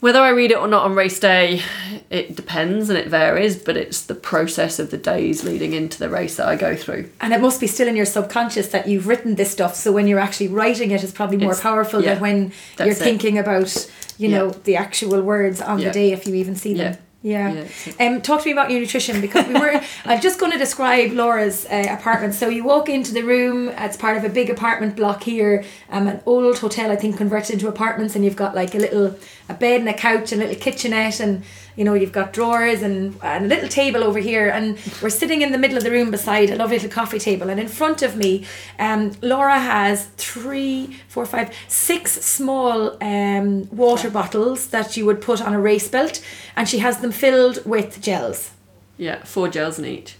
[0.00, 1.62] whether I read it or not on race day,
[2.10, 6.08] it depends and it varies, but it's the process of the days leading into the
[6.08, 7.10] race that I go through.
[7.20, 9.74] And it must be still in your subconscious that you've written this stuff.
[9.74, 12.88] So when you're actually writing it, it's probably more It's- powerful yeah, than when you're
[12.88, 12.96] it.
[12.98, 16.92] thinking about, you know, the actual words on the day if you even see them.
[16.92, 16.96] Yeah.
[17.22, 17.64] Yeah.
[17.98, 19.80] Yeah, Um, talk to me about your nutrition because we were.
[20.04, 22.34] I'm just going to describe Laura's uh, apartment.
[22.34, 23.68] So you walk into the room.
[23.70, 25.64] It's part of a big apartment block here.
[25.90, 29.16] Um, an old hotel, I think, converted into apartments, and you've got like a little
[29.48, 31.42] a bed and a couch and a little kitchenette, and
[31.76, 34.48] you know you've got drawers and, and a little table over here.
[34.48, 37.48] And we're sitting in the middle of the room beside a lovely little coffee table,
[37.50, 38.46] and in front of me,
[38.78, 45.40] um, Laura has three, four, five, six small um water bottles that you would put
[45.40, 46.22] on a race belt,
[46.56, 48.52] and she has them filled with gels.
[48.98, 50.16] Yeah, four gels in each.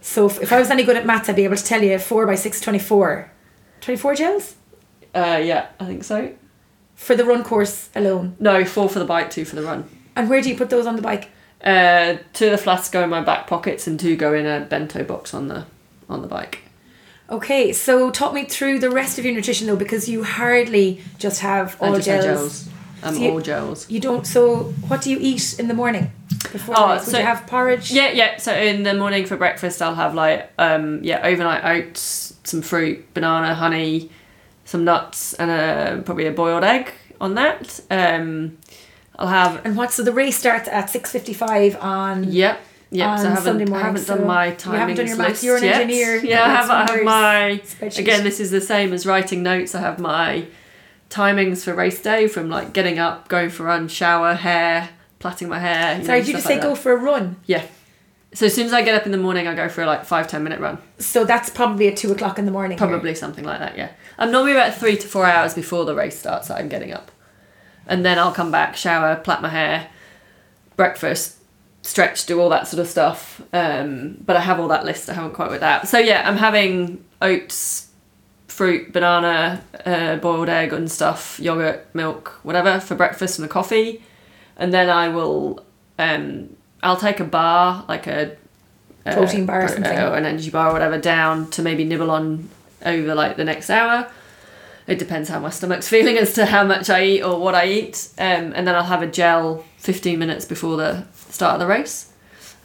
[0.00, 1.98] So if, if I was any good at maths, I'd be able to tell you
[1.98, 3.30] 4 by 6, 24.
[3.80, 4.56] 24 gels?
[5.14, 6.32] Uh, yeah, I think so.
[7.00, 8.36] For the run course alone.
[8.38, 9.88] No, four for the bike, two for the run.
[10.14, 11.30] And where do you put those on the bike?
[11.64, 14.60] Uh, two of the flasks go in my back pockets and two go in a
[14.68, 15.64] bento box on the
[16.10, 16.58] on the bike.
[17.30, 21.40] Okay, so talk me through the rest of your nutrition though, because you hardly just
[21.40, 22.64] have I all just have gels.
[22.64, 22.68] gels.
[23.02, 23.90] I'm So you- all gels.
[23.90, 24.26] You don't.
[24.26, 26.10] So what do you eat in the morning
[26.52, 26.88] before Oh.
[26.96, 27.90] Would so- you have porridge?
[27.92, 28.36] Yeah, yeah.
[28.36, 33.14] So in the morning for breakfast, I'll have like um yeah overnight oats, some fruit,
[33.14, 34.10] banana, honey,
[34.70, 37.80] some nuts, and a probably a boiled egg on that.
[37.90, 38.58] Um,
[39.18, 39.92] I'll have And what?
[39.92, 42.24] So the race starts at six fifty-five on.
[42.24, 42.60] yep.
[42.92, 45.16] Yep, so I haven't, Sunday I haven't done so my you timings haven't done your
[45.16, 45.80] maths, you're an yet.
[45.82, 47.62] engineer, Yeah, I have, I have my
[48.02, 48.24] again.
[48.24, 49.76] This is the same as writing notes.
[49.76, 50.46] I have my
[51.08, 54.88] timings for race day from like getting up, going for a run, shower, hair,
[55.20, 55.98] plaiting my hair.
[56.00, 57.36] you Sorry, know, did you just say like go for a run?
[57.46, 57.64] Yeah.
[58.32, 60.04] So as soon as I get up in the morning, I go for a like
[60.04, 60.78] five ten minute run.
[60.98, 62.78] So that's probably at two o'clock in the morning.
[62.78, 62.86] here.
[62.86, 63.90] Probably something like that, yeah.
[64.18, 67.10] I'm normally about three to four hours before the race starts that I'm getting up.
[67.86, 69.88] And then I'll come back, shower, plait my hair,
[70.76, 71.38] breakfast,
[71.82, 73.42] stretch, do all that sort of stuff.
[73.52, 75.88] Um, but I have all that list, I haven't quite with that.
[75.88, 77.88] So yeah, I'm having oats,
[78.46, 84.02] fruit, banana, uh, boiled egg and stuff, yogurt, milk, whatever for breakfast and a coffee.
[84.56, 85.64] And then I will,
[85.98, 88.36] um, I'll take a bar, like a
[89.06, 89.98] uh, Protein bar or something.
[89.98, 92.48] uh, or an energy bar or whatever down to maybe nibble on
[92.84, 94.10] over like the next hour.
[94.86, 97.66] It depends how my stomach's feeling as to how much I eat or what I
[97.66, 98.08] eat.
[98.18, 102.12] Um, and then I'll have a gel 15 minutes before the start of the race.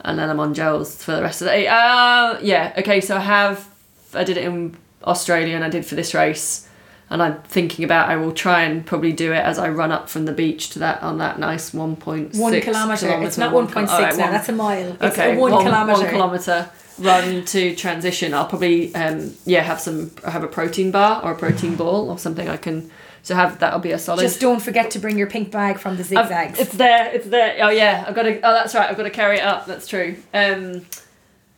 [0.01, 1.67] And then I'm on gels for the rest of the day.
[1.67, 3.67] Uh, yeah, okay, so I have,
[4.13, 6.64] I did it in Australia and I did for this race.
[7.09, 10.09] And I'm thinking about I will try and probably do it as I run up
[10.09, 13.23] from the beach to that on that nice 1.6 One kilometre.
[13.23, 14.23] It's not one point six Alright, now.
[14.23, 14.91] one- That's a mile.
[14.93, 16.01] It's okay, a one, kilometre.
[16.01, 18.33] One kilometre run to transition.
[18.33, 22.17] I'll probably um yeah have some have a protein bar or a protein ball or
[22.17, 22.89] something I can
[23.21, 24.21] so have that'll be a solid.
[24.21, 26.59] Just don't forget to bring your pink bag from the I've- zigzags.
[26.59, 27.11] It's there.
[27.13, 27.57] It's there.
[27.61, 28.37] Oh yeah, I've got to.
[28.41, 28.89] Oh, that's right.
[28.89, 29.65] I've got to carry it up.
[29.67, 30.15] That's true.
[30.33, 30.85] Um,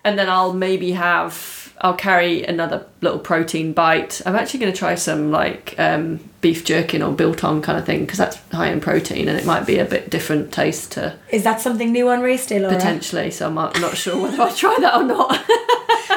[0.03, 1.66] and then I'll maybe have.
[1.82, 4.21] I'll carry another little protein bite.
[4.25, 7.99] I'm actually going to try some like um, beef jerkin or biltong kind of thing
[8.01, 11.43] because that's high in protein and it might be a bit different taste to Is
[11.43, 12.73] that something new on race day, Laura?
[12.73, 13.30] potentially.
[13.30, 15.39] So I'm not not sure whether I'll try that or not.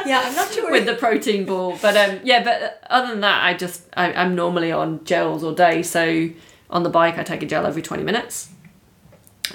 [0.07, 0.71] Yeah, I'm not sure.
[0.71, 1.79] with the protein ball.
[1.83, 5.53] But um, yeah, but other than that, I just I, I'm normally on gels all
[5.53, 5.83] day.
[5.83, 6.31] So
[6.71, 8.49] on the bike, I take a gel every twenty minutes.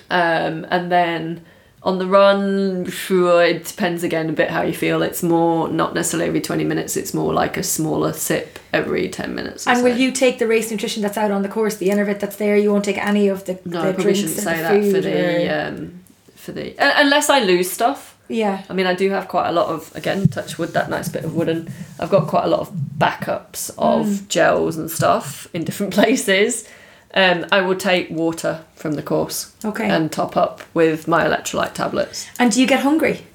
[0.10, 1.46] Um, and then
[1.86, 5.02] on the run, sure, it depends again a bit how you feel.
[5.04, 9.34] It's more not necessarily every 20 minutes, it's more like a smaller sip every 10
[9.36, 9.68] minutes.
[9.68, 12.20] or And will you take the race nutrition that's out on the course, the Enervit
[12.20, 12.58] that's there?
[12.58, 15.50] You won't take any of the, No, the I probably shouldn't say that for the.
[15.50, 16.02] Um,
[16.36, 18.18] for the un- unless I lose stuff.
[18.28, 18.64] yeah.
[18.70, 21.24] I mean, I do have quite a lot of again, touch wood, that nice bit
[21.24, 21.72] of wooden.
[22.00, 24.28] I've got quite a lot of backups of Mm.
[24.28, 26.68] gels and stuff in different places.
[27.16, 29.90] Um, I will take water from the course Okay.
[29.90, 32.28] and top up with my electrolyte tablets.
[32.40, 33.26] And do you get hungry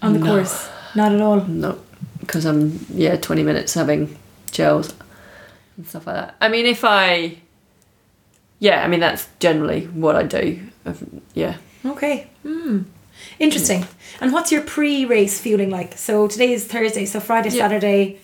[0.00, 0.26] on the No.
[0.26, 0.68] course?
[0.94, 1.40] Not at all.
[1.42, 1.78] No,
[2.20, 4.16] because I'm yeah twenty minutes having
[4.50, 4.94] gels
[5.76, 6.34] and stuff like that.
[6.40, 7.36] I mean, if I
[8.60, 10.60] yeah, I mean that's generally what I do.
[10.86, 12.28] Um, Yeah, Okay.
[12.42, 12.82] Hmm.
[13.38, 13.86] Interesting.
[14.20, 15.98] And what's your pre-race feeling like?
[15.98, 17.62] So today is Thursday, so Friday, Yeah.
[17.64, 18.18] Saturday.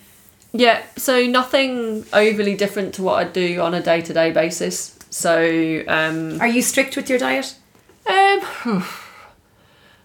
[0.53, 4.97] Yeah, so nothing overly different to what I do on a day to day basis.
[5.09, 7.55] So, um, Are you strict with your diet?
[8.05, 8.41] um,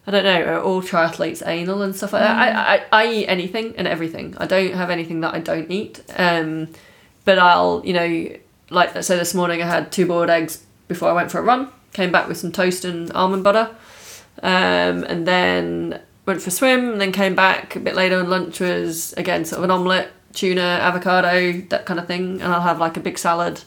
[0.07, 2.37] I don't know, are all triathletes anal and stuff like that?
[2.37, 4.35] I, I, I eat anything and everything.
[4.39, 6.03] I don't have anything that I don't eat.
[6.17, 6.69] Um,
[7.27, 8.37] but I'll, you know,
[8.71, 11.69] like, so this morning I had two boiled eggs before I went for a run,
[11.93, 13.69] came back with some toast and almond butter,
[14.43, 18.31] um, and then went for a swim, and then came back a bit later, and
[18.31, 22.61] lunch was, again, sort of an omelette, tuna, avocado, that kind of thing, and I'll
[22.71, 23.61] have like a big salad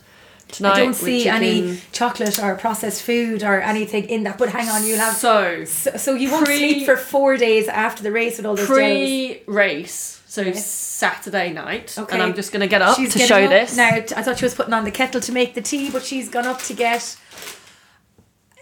[0.48, 0.74] tonight.
[0.74, 4.38] I don't see any chocolate or processed food or anything in that.
[4.38, 5.16] But hang on, you'll have.
[5.16, 8.56] So, So, so you won't Pre- sleep for four days after the race with all
[8.56, 8.78] those gels.
[8.78, 10.54] pre-race, so Okay.
[10.54, 12.14] Saturday night, Okay.
[12.14, 13.50] and I'm just to get up She's to show up.
[13.50, 13.76] this.
[13.76, 16.30] Now, I thought she was putting on the kettle to make the tea, but she's
[16.30, 17.16] gone up to get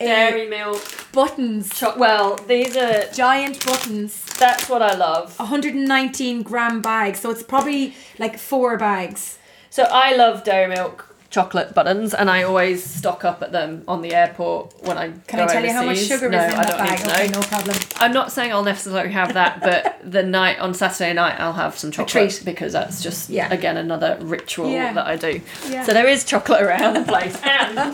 [0.02, 0.82] uh, Dairy milk.
[1.12, 3.06] buttons, Cho- well, these are.
[3.12, 5.38] giant buttons, That's what I love.
[5.40, 7.20] 119 gram bags.
[7.20, 9.38] So it's probably like four bags.
[9.70, 14.02] So I love dairy milk chocolate buttons, and I always stock up at them on
[14.02, 16.64] the airport when I Can I tell you how much sugar no, is in I
[16.64, 17.00] that don't bag?
[17.02, 17.78] Okay, no problem.
[17.98, 21.78] I'm not saying I'll necessarily have that, but the night on Saturday night I'll have
[21.78, 23.54] some chocolate because that's just Yeah.
[23.54, 24.92] again another ritual Yeah.
[24.94, 25.40] that I do.
[25.70, 25.84] Yeah.
[25.84, 27.94] So there is chocolate around the place, and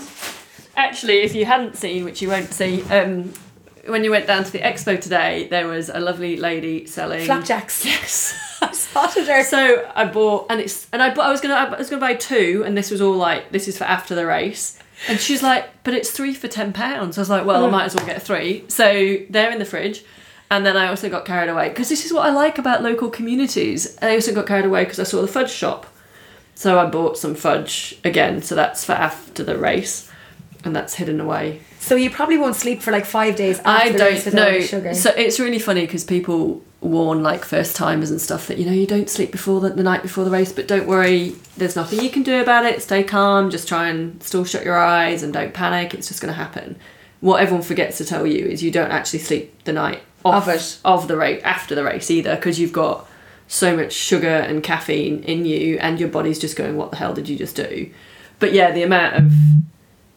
[0.75, 3.33] actually, if you hadn't seen, which you won't see, um,
[3.87, 7.85] when you went down to the expo today, there was a lovely lady selling Flapjacks.
[7.85, 8.33] Yes.
[8.61, 9.43] I spotted her.
[9.43, 12.15] So I bought, and it's, and I bought, I was gonna, I was gonna buy
[12.15, 14.79] two, and this was all like, this is for after the race.
[15.07, 17.17] And she's like, but it's three for ten pounds.
[17.17, 18.63] I was like, well, I might as well get three.
[18.69, 20.03] So they're in the fridge,
[20.49, 23.09] and then I also got carried away because this is what I like about local
[23.09, 23.97] communities.
[24.01, 25.85] I also got carried away because I saw the fudge shop,
[26.55, 28.41] so I bought some fudge again.
[28.41, 30.09] So that's for after the race,
[30.65, 33.89] and that's hidden away So you probably won't sleep for like five days after I
[33.91, 34.59] don't know.
[34.93, 38.71] So it's really funny because people warn like first timers and stuff that you know
[38.71, 41.99] you don't sleep before the, the night before the race, but don't worry, there's nothing
[42.01, 42.81] you can do about it.
[42.81, 43.49] Stay calm.
[43.51, 45.93] Just try and still shut your eyes and don't panic.
[45.93, 46.75] It's just going to happen.
[47.21, 50.55] What everyone forgets to tell you is you don't actually sleep the night off Of
[50.55, 50.79] it.
[50.83, 53.07] of the race after the race either because you've got
[53.47, 57.13] so much sugar and caffeine in you and your body's just going what the hell
[57.13, 57.91] did you just do
[58.39, 59.31] but yeah the amount of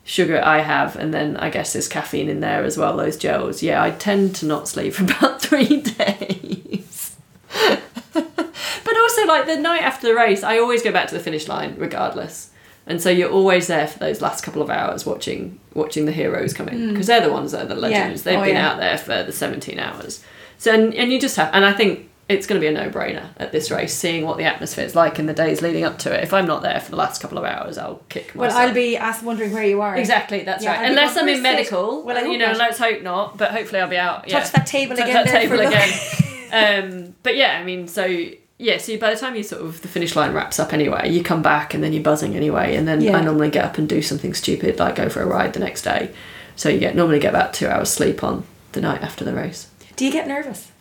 [0.08, 3.62] sugar I have, and then I guess there's caffeine in there as well, those gels.
[3.62, 7.14] Yeah, I tend to not sleep for about three days.
[8.14, 11.46] but also, like the night after the race, I always go back to the finish
[11.46, 12.50] line regardless.
[12.86, 16.54] And so you're always there for those last couple of hours watching watching the heroes
[16.54, 16.88] come in mm.
[16.92, 18.22] because they're the ones that are the legends.
[18.22, 18.70] They've Oh, been yeah.
[18.70, 20.24] out there for the 17 hours.
[20.56, 23.26] So and, and you just have and I think it's going to be a no-brainer
[23.38, 26.12] at this race seeing what the atmosphere is like in the days leading up to
[26.14, 26.22] it.
[26.22, 28.50] If I'm not there for the last couple of hours, I'll kick well.
[28.54, 29.96] I'll be asked wondering where you are.
[29.96, 30.80] Exactly, that's Yeah, right.
[30.84, 32.58] I'll Unless I'm in medical, Well, I hope you know, not.
[32.58, 33.38] let's hope not.
[33.38, 34.28] But hopefully, I'll be out.
[34.28, 36.84] Touch that table Touch again that table again.
[37.08, 38.04] um, but yeah, I mean, so
[38.58, 41.22] yeah, so by the time you sort of the finish line wraps up anyway, you
[41.22, 43.16] come back and then you're buzzing anyway, and then Yeah.
[43.16, 45.82] I normally get up and do something stupid like go for a ride the next
[45.82, 46.10] day.
[46.56, 49.68] So you get normally get about two hours sleep on the night after the race.
[49.96, 50.72] Do you get nervous?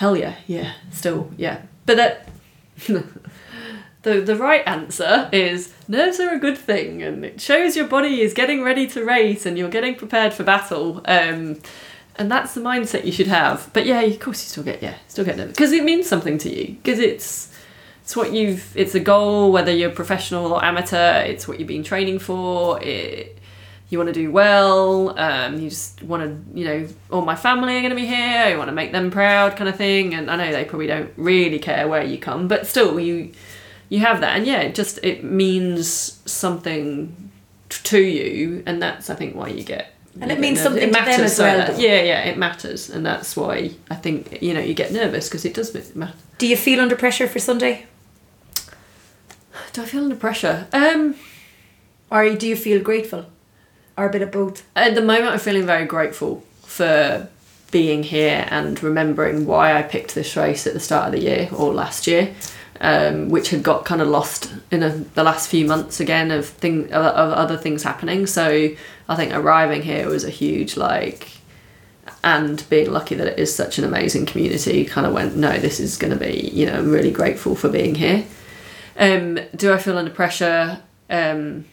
[0.00, 1.60] Hell yeah, yeah, still yeah.
[1.84, 2.28] But that
[2.86, 3.04] the
[4.02, 8.32] the right answer is nerves are a good thing, and it shows your body is
[8.32, 11.02] getting ready to race, and you're getting prepared for battle.
[11.04, 11.60] Um,
[12.16, 13.68] and that's the mindset you should have.
[13.74, 16.38] But yeah, of course you still get yeah, still get nervous because it means something
[16.38, 17.54] to you because it's
[18.00, 21.20] it's what you've it's a goal whether you're professional or amateur.
[21.24, 22.82] It's what you've been training for.
[22.82, 23.38] It,
[23.90, 27.76] you want to do well um, you just want to you know all my family
[27.76, 30.30] are going to be here you want to make them proud kind of thing and
[30.30, 33.32] i know they probably don't really care where you come but still you
[33.88, 37.30] you have that and yeah it just it means something
[37.68, 40.58] t- to you and that's i think why you get And you it get means
[40.58, 40.64] nervous.
[40.64, 44.40] something it to them as well, yeah yeah it matters and that's why i think
[44.40, 47.40] you know you get nervous because it does matter Do you feel under pressure for
[47.40, 47.86] Sunday?
[49.72, 51.16] do i feel under pressure um
[52.10, 53.24] Or do you feel grateful?
[54.00, 54.66] Or a bit of both?
[54.74, 57.28] At the moment, I'm feeling very grateful for
[57.70, 61.48] being here and remembering why I picked this race at the start of the year
[61.56, 62.34] or last year,
[62.80, 66.48] um, which had got kind of lost in a, the last few months again of
[66.48, 68.26] thing of, of other things happening.
[68.26, 68.70] So
[69.08, 71.28] I think arriving here was a huge like,
[72.24, 74.84] and being lucky that it is such an amazing community.
[74.84, 76.50] Kind of went, no, this is going to be.
[76.52, 78.24] You know, I'm really grateful for being here.
[78.96, 80.80] Um, do I feel under pressure?
[81.08, 81.66] Um,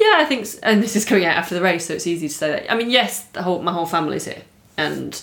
[0.00, 2.28] yeah, I think, s- and this is coming out after the race, so it's easy
[2.28, 2.72] to say that.
[2.72, 4.42] I mean, yes, the whole my whole family's here,
[4.76, 5.20] and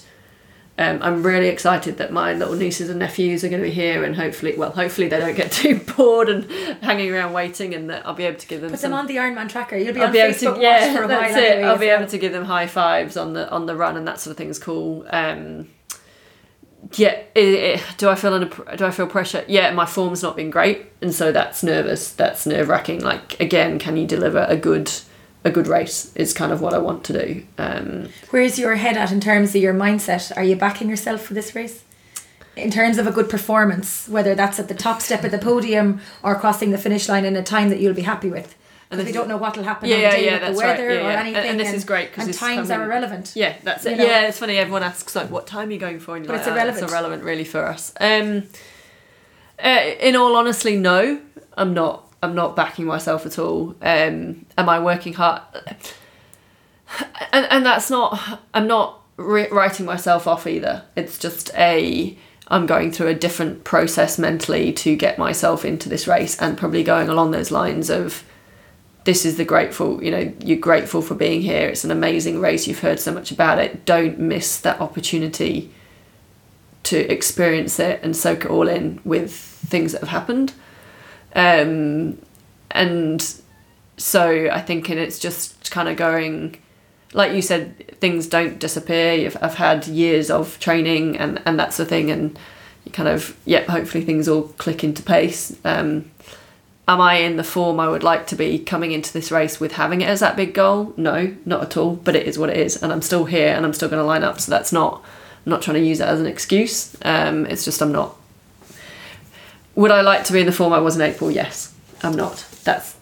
[0.79, 4.03] um, I'm really excited that my little nieces and nephews are going to be here,
[4.03, 6.45] and hopefully, well, hopefully they don't get too bored and
[6.83, 8.69] hanging around waiting, and that I'll be able to give them.
[8.71, 9.75] Put some, them on the Ironman tracker.
[9.77, 11.51] You'll be I'll on be able Facebook to, yeah, for a that's while it.
[11.53, 11.67] anyway.
[11.69, 14.19] I'll be able to give them high fives on the on the run, and that
[14.19, 15.05] sort of thing's cool.
[15.09, 15.67] Um,
[16.93, 19.43] yeah, it, it, do I feel under, do I feel pressure?
[19.47, 22.11] Yeah, my form's not been great, and so that's nervous.
[22.11, 23.01] That's nerve wracking.
[23.01, 24.91] Like again, can you deliver a good
[25.43, 26.13] a good race?
[26.15, 27.45] Is kind of what I want to do.
[27.57, 30.35] Um, Where's your head at in terms of your mindset?
[30.37, 31.83] Are you backing yourself for this race?
[32.55, 36.01] In terms of a good performance, whether that's at the top step of the podium
[36.23, 38.55] or crossing the finish line in a time that you'll be happy with.
[38.89, 40.47] And Because we don't know what will happen Yeah, on the day yeah, with the
[40.47, 40.67] that's right.
[40.77, 41.19] weather Yeah, or yeah.
[41.19, 41.35] anything.
[41.35, 43.31] And- and this is great 'cause and this is times coming- are irrelevant.
[43.35, 43.91] Yeah, that's it.
[43.91, 44.05] You know?
[44.05, 44.57] Yeah, it's funny.
[44.57, 46.83] Everyone asks like, "What time are you going for?" And But like, it's "Oh, irrelevant."
[46.83, 47.91] It's irrelevant, really, for us.
[47.99, 48.43] Um,
[49.63, 51.19] uh, in all honesty, no,
[51.57, 52.03] I'm not.
[52.23, 53.75] I'm not backing myself at all.
[53.81, 55.41] Um, am I working hard?
[57.33, 58.39] And and that's not.
[58.53, 60.83] I'm not ri writing myself off either.
[60.95, 62.17] It's just a.
[62.47, 66.83] I'm going through a different process mentally to get myself into this race, and probably
[66.83, 68.23] going along those lines of
[69.07, 71.69] this is the grateful you know you're grateful for being here.
[71.69, 72.67] It's an amazing race.
[72.67, 73.85] You've heard so much about it.
[73.85, 75.71] Don't miss that opportunity
[76.83, 80.51] to experience it and soak it all in with things that have happened.
[81.33, 82.17] Um
[82.71, 83.35] and
[83.95, 86.55] so i think and it's just kind of going
[87.13, 89.31] like you said things don't disappear.
[89.41, 92.37] I've had years of training and and that's the thing and
[92.83, 96.11] you kind of yeah hopefully things all click into pace um
[96.87, 99.73] am I in the form I would like to be coming into this race with
[99.73, 100.93] having it as that big goal?
[100.97, 101.95] No, not at all.
[101.95, 104.05] But it is what it is, and I'm still here, and I'm still going to
[104.05, 104.39] line up.
[104.39, 105.03] So that's not.
[105.45, 106.95] I'm not trying to use that as an excuse.
[107.03, 108.15] Um, it's just I'm not.
[109.75, 111.29] Would I like to be in the form I was in April?
[111.29, 112.45] Yes, I'm not.
[112.63, 112.95] That's.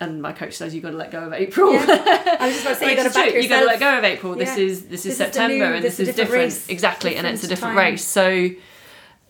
[0.00, 1.72] And my coach says you've got to let go of April.
[1.72, 2.36] Yeah.
[2.38, 3.42] I was just about to say, you've got to back yourself.
[3.42, 4.34] You got to let go of April.
[4.36, 4.64] This Yeah.
[4.64, 6.44] is this is This is the September, new- and this this, is is different different.
[6.44, 6.68] race.
[6.68, 7.92] Exactly, and it's a Different different time.
[7.92, 8.04] race.
[8.04, 8.50] So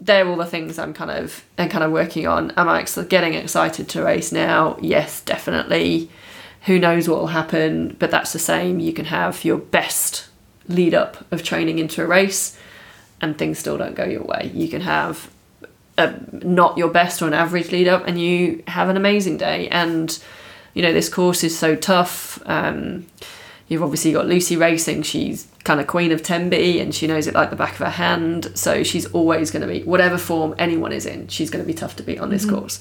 [0.00, 2.52] they're all the things I'm kind of and kind of working on.
[2.52, 4.78] Am I getting excited to race now?
[4.80, 6.10] Yes, definitely.
[6.66, 7.96] Who knows what will happen?
[7.98, 8.80] But that's the same.
[8.80, 10.28] You can have your best
[10.68, 12.58] lead up of training into a race,
[13.20, 14.50] and things still don't go your way.
[14.54, 15.30] You can have
[15.96, 19.68] a, not your best or an average lead up, and you have an amazing day.
[19.68, 20.16] And
[20.74, 22.40] you know this course is so tough.
[22.46, 23.06] Um,
[23.68, 25.02] You've obviously got Lucy racing.
[25.02, 27.90] She's kind of queen of Tenby and she knows it like the back of her
[27.90, 28.50] hand.
[28.54, 31.74] So she's always going to be, whatever form anyone is in, she's going to be
[31.74, 32.56] tough to beat on this mm-hmm.
[32.56, 32.80] course.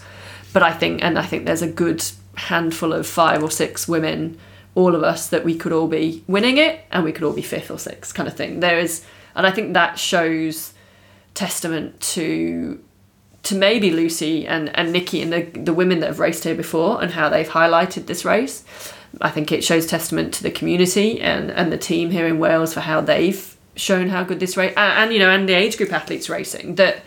[0.54, 2.02] But I think, and I think there's a good
[2.36, 4.40] handful of five or six women,
[4.74, 7.42] all of us, that we could all be winning it and we could all be
[7.42, 8.62] fifth or sixth kind of thing.
[8.62, 9.04] There is,
[9.36, 10.74] and I think that shows
[11.34, 12.82] testament to
[13.44, 17.02] to maybe Lucy and, and Nikki and the, the women that have raced here before
[17.02, 18.66] and how they've highlighted this race.
[19.22, 22.74] I think it shows testament to the community and, and the team here in Wales
[22.74, 25.78] for how they've shown how good this race and, and you know and the age
[25.78, 27.02] group athletes racing that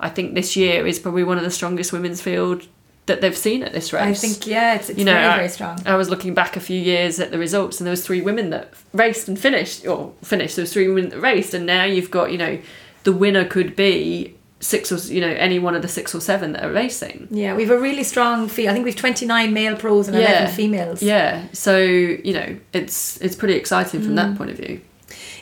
[0.00, 2.66] I think this year is probably one of the strongest women's field
[3.06, 4.24] that they've seen at this race.
[4.24, 5.78] I think yeah, it's, it's You know, very I- very strong.
[5.84, 8.48] I was looking back a few years at the results, and there was three women
[8.50, 10.56] that raced and finished, or finished.
[10.56, 12.58] There was three women that raced, and now you've got you know,
[13.02, 14.34] the winner could be
[14.64, 17.28] six or you know any one of the six or seven that are racing.
[17.30, 18.70] Yeah, we've a really strong field.
[18.70, 21.02] I think we've 29 male pros and 11 females.
[21.02, 24.16] Yeah, so you know it's it's pretty exciting from Mm.
[24.22, 24.80] that point of view.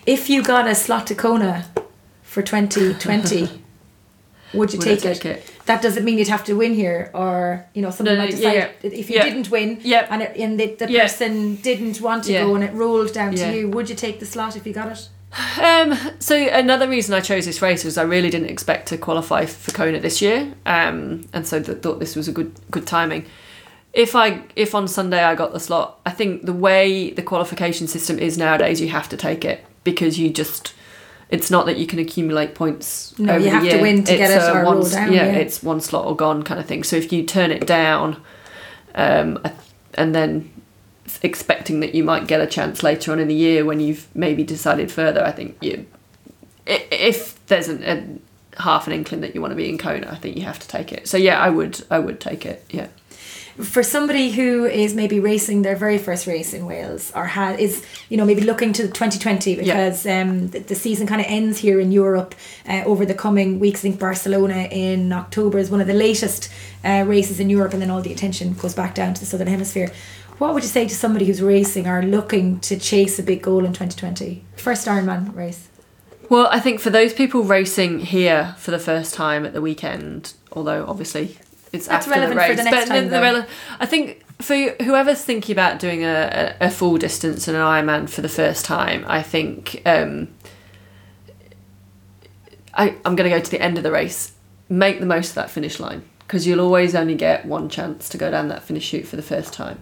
[0.07, 1.67] If you got a slot to Kona
[2.23, 3.49] for 2020,
[4.55, 5.37] would you Would take, take it?
[5.39, 5.51] it?
[5.67, 8.37] That doesn't mean you'd have to win here, or you know, something No, no, might
[8.39, 8.69] yeah, yeah.
[8.83, 9.25] if you Yeah.
[9.29, 10.07] didn't win, yeah.
[10.11, 11.03] and it, and the, the Yeah.
[11.03, 12.43] person didn't want to Yeah.
[12.45, 13.51] go, and it rolled down Yeah.
[13.53, 13.69] to you.
[13.69, 15.09] Would you take the slot if you got it?
[15.61, 19.47] Um, so another reason I chose this race was I really didn't expect to qualify
[19.47, 23.25] for Kona this year, um, and so th- thought this was a good good timing.
[23.95, 27.87] If I if on Sunday I got the slot, I think the way the qualification
[27.87, 30.75] system is nowadays, you have to take it because you just
[31.31, 33.19] it's not that you can accumulate points.
[33.19, 35.33] No, over you have to win to get it or one, down, Yeah, yeah.
[35.33, 36.85] it's one slot or gone kind of thing.
[36.85, 38.21] So if you turn it down,
[38.95, 39.43] um,
[39.95, 40.51] and then
[41.23, 44.45] expecting that you might get a chance later on in the year when you've maybe
[44.45, 45.87] decided further, I think you
[46.67, 48.23] if there's an,
[48.57, 50.59] a half an inkling that you want to be in Kona, I think you have
[50.61, 51.09] to take it.
[51.09, 52.65] So yeah, I would I would take it.
[52.71, 52.89] Yeah.
[53.59, 57.85] for somebody who is maybe racing their very first race in Wales or has is
[58.09, 61.79] you know maybe looking to 2020 because um, the, the season kind of ends here
[61.81, 62.35] in Europe
[62.69, 63.81] uh, over the coming weeks.
[63.81, 66.51] I think Barcelona in October is one of the latest
[66.85, 69.49] uh, races in Europe, and then all the attention goes back down to the southern
[69.49, 69.91] hemisphere.
[70.43, 73.65] What would you say to somebody who's racing or looking to chase a big goal
[73.65, 74.45] in 2020?
[74.57, 75.69] First Ironman race.
[76.31, 80.35] Well, I think for those people racing here for the first time at the weekend,
[80.51, 81.39] although obviously
[81.73, 83.47] it's That's after relevant the for race, the next but time, the rele-
[83.79, 88.11] I think for whoever's thinking about doing a, a, a full distance and an Ironman
[88.11, 90.27] for the first time, I think um,
[92.75, 94.33] I, I'm going to go to the end of the race.
[94.69, 98.19] Make the most of that finish line because you'll always only get one chance to
[98.19, 99.79] go down that finish chute for the first time.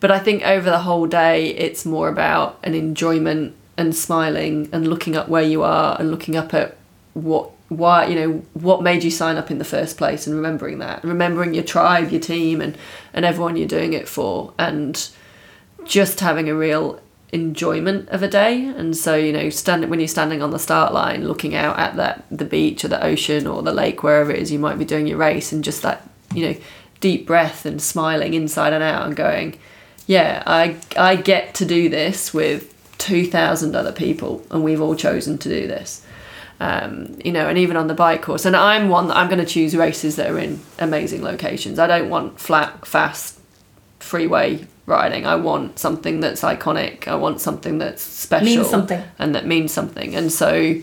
[0.00, 4.88] But I think over the whole day, it's more about an enjoyment and smiling and
[4.88, 6.76] looking up where you are and looking up at
[7.14, 10.78] what why you know what made you sign up in the first place and remembering
[10.78, 12.78] that remembering your tribe your team and
[13.12, 15.10] and everyone you're doing it for and
[15.84, 17.00] just having a real
[17.32, 18.64] enjoyment of a day.
[18.64, 21.96] And so you know standing when you're standing on the start line looking out at
[21.96, 24.84] that the beach or the ocean or the lake wherever it is you might be
[24.84, 26.56] doing your race and just that you know
[27.00, 29.58] deep breath and smiling inside and out and going
[30.06, 35.36] yeah i i get to do this with 2000 other people and we've all chosen
[35.38, 36.02] to do this
[36.58, 38.44] um, you know, and even on the bike course.
[38.44, 41.78] And I'm one that I'm going to choose races that are in amazing locations.
[41.78, 43.38] I don't want flat, fast,
[44.00, 45.26] freeway riding.
[45.26, 47.08] I want something that's iconic.
[47.08, 49.02] I want something that's special, Means something.
[49.18, 50.14] and that means something.
[50.14, 50.80] And so,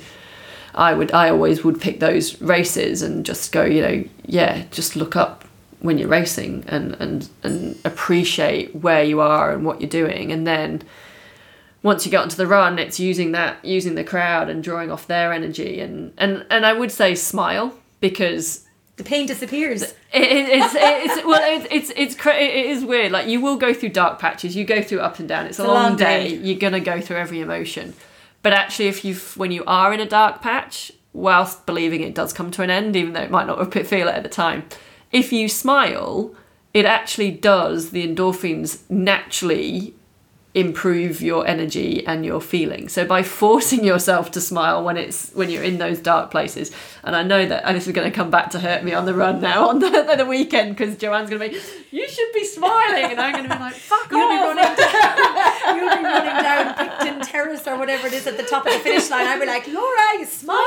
[0.76, 4.96] I would, I always would pick those races and just go, you know, yeah, just
[4.96, 5.43] look up
[5.84, 10.48] when you're racing and and and appreciate where you are and what you're doing, and
[10.48, 10.82] then
[11.84, 15.06] once you get onto the run, it's using that, using the crowd and drawing off
[15.08, 18.66] their energy, and and and I would say smile because
[18.96, 19.82] The pain disappears.
[19.84, 23.12] it, it, it's it's well it's it's it's cra- it is weird.
[23.12, 25.46] Like you will go through dark patches, you go through up and down.
[25.48, 26.30] It's, a a long, long day.
[26.30, 26.36] day.
[26.36, 27.94] You're gonna go through every emotion,
[28.42, 32.32] but actually, if you when you are in a dark patch, whilst believing it does
[32.32, 34.64] come to an end, even though it might not feel it at the time,
[35.14, 36.36] if you smile,
[36.74, 39.94] it actually does the endorphins naturally
[40.56, 42.88] improve your energy and your feeling.
[42.88, 46.72] So by forcing yourself to smile when it's when you're in those dark places,
[47.04, 49.06] and I know that and this is going to come back to hurt me on
[49.06, 52.44] the run now on the, the weekend because Joanne's going to be, you should be
[52.44, 54.56] smiling, and I'm going to be like, fuck You'll be off.
[54.56, 55.78] running down.
[55.78, 58.80] You'll be running down Picton Terrace or whatever it is at the top of the
[58.80, 59.28] finish line.
[59.28, 60.60] I'll be like, Laura, you're smiling.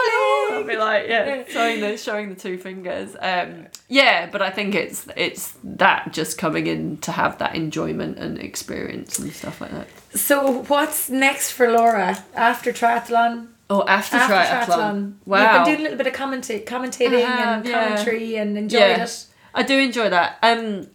[0.53, 3.17] I'll be like, yeah, showing the showing the two fingers.
[3.21, 8.19] Um, yeah, but I think it's it's that just coming in to have that enjoyment
[8.19, 9.89] and experience and stuff like that.
[10.19, 13.49] So what's next for Laura after triathlon?
[13.69, 15.15] Oh, after, After triathlon.
[15.27, 15.41] Wow.
[15.43, 17.89] You've been doing a little bit of commenta- commentating I have, and yeah.
[17.89, 19.03] commentary and enjoyed Yeah.
[19.03, 19.27] it.
[19.53, 20.39] I do enjoy that.
[20.41, 20.87] Um,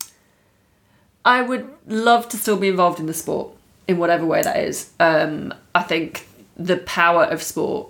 [1.24, 3.54] I would love to still be involved in the sport
[3.88, 4.92] in whatever way that is.
[5.00, 7.88] Um, I think the power of sport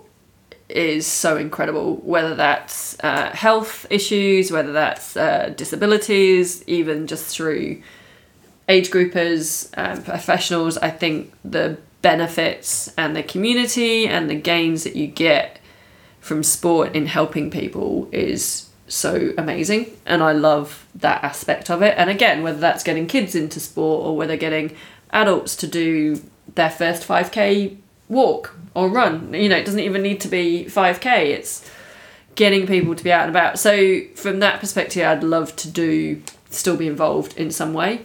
[0.68, 7.82] is so incredible, whether that's uh, health issues, whether that's uh, disabilities, even just through
[8.68, 10.78] age groupers, um, professionals.
[10.78, 15.58] I think the benefits and the community and the gains that you get
[16.20, 21.94] from sport in helping people is so amazing and I love that aspect of it.
[21.96, 24.76] And again whether that's getting kids into sport or whether getting
[25.10, 26.22] adults to do
[26.54, 27.76] their first 5k
[28.08, 31.70] walk or run you know it doesn't even need to be 5k it's
[32.34, 33.58] getting people to be out and about.
[33.58, 38.02] So from that perspective I'd love to do still be involved in some way.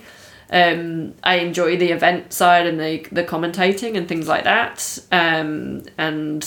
[0.50, 5.84] Um, I enjoy the event side and the the commentating and things like that um,
[5.98, 6.42] and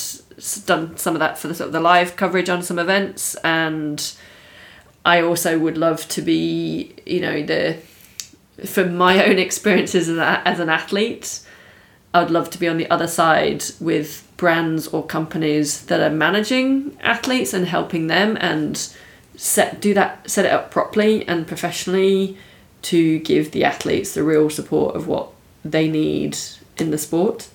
[0.65, 4.15] done some of that for the sort of the live coverage on some events and
[5.05, 7.77] I also would love to be you know the
[8.67, 11.41] from my own experiences as, a, as an athlete
[12.13, 16.97] I'd love to be on the other side with brands or companies that are managing
[17.01, 18.93] athletes and helping them and
[19.37, 22.37] set do that set it up properly and professionally
[22.83, 25.31] to give the athletes the real support of what
[25.65, 26.37] they need
[26.79, 27.49] in the sport.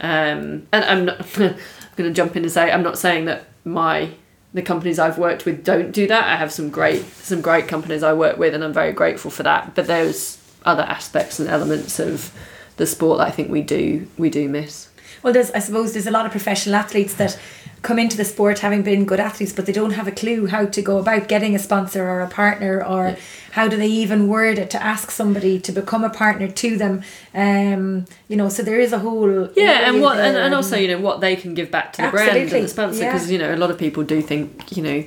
[0.00, 1.56] Um, and I'm not I'm
[1.96, 4.10] going to jump in and say I'm not saying that my
[4.52, 6.26] the companies I've worked with don't do that.
[6.26, 9.42] I have some great some great companies I work with, and I'm very grateful for
[9.44, 9.74] that.
[9.74, 12.32] But there's other aspects and elements of
[12.76, 14.88] the sport that I think we do we do miss.
[15.22, 17.38] Well, there's I suppose there's a lot of professional athletes that
[17.82, 20.66] come into the sport having been good athletes, but they don't have a clue how
[20.66, 23.16] to go about getting a sponsor or a partner, or
[23.52, 27.02] how do they even word it to ask somebody to become a partner to them.
[27.34, 30.88] Um, you know, so there is a whole Yeah, and what and, and also you
[30.88, 33.12] know what they can give back to the brand and the sponsor yeah.
[33.12, 35.04] because you know a lot of people do think you know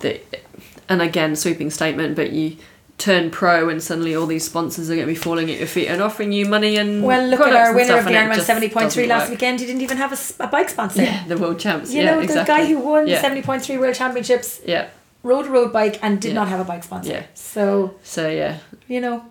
[0.00, 0.44] that,
[0.88, 2.56] and again sweeping statement, but you
[2.98, 5.86] turn pro and suddenly all these sponsors are going to be falling at your feet
[5.88, 8.90] and offering you money and Well, look at our winner of the Ironman seventy point
[8.92, 9.30] three last work.
[9.32, 9.60] weekend.
[9.60, 11.02] He didn't even have a bike sponsor.
[11.02, 11.92] Yeah, the world champs.
[11.92, 12.54] You yeah, know, exactly.
[12.54, 13.16] the guy who won yeah.
[13.16, 14.88] the seventy point three World Championships Yeah.
[15.22, 16.34] rode a road bike and did Yeah.
[16.34, 17.10] not have a bike sponsor.
[17.12, 17.22] Yeah.
[17.34, 19.24] So So yeah, you know.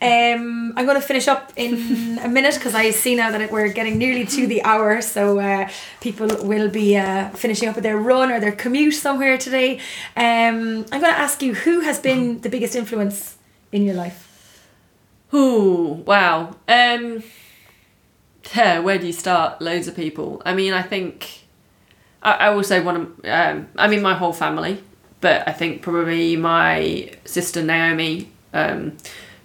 [0.00, 3.72] Um, I'm going to finish up in a minute because I see now that we're
[3.72, 5.68] getting nearly to the hour, so uh,
[6.00, 9.78] people will be uh, finishing up with their run or their commute somewhere today.
[10.16, 13.36] Um, I'm going to ask you who has been the biggest influence
[13.72, 14.28] in your life?
[15.34, 16.54] Ooh, wow.
[16.68, 17.22] Um,
[18.54, 19.62] yeah, where do you start?
[19.62, 20.42] Loads of people.
[20.44, 21.44] I mean, I think
[22.22, 23.02] I, I will say one of.
[23.24, 24.82] Um, I mean, my whole family,
[25.20, 28.30] but I think probably my sister Naomi.
[28.52, 28.98] Um,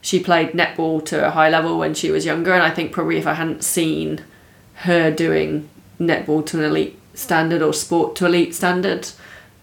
[0.07, 3.17] she played netball to a high level when she was younger, and I think probably
[3.17, 4.23] if I hadn't seen
[4.75, 5.67] her doing
[5.99, 9.09] netball to an elite standard or sport to elite standard,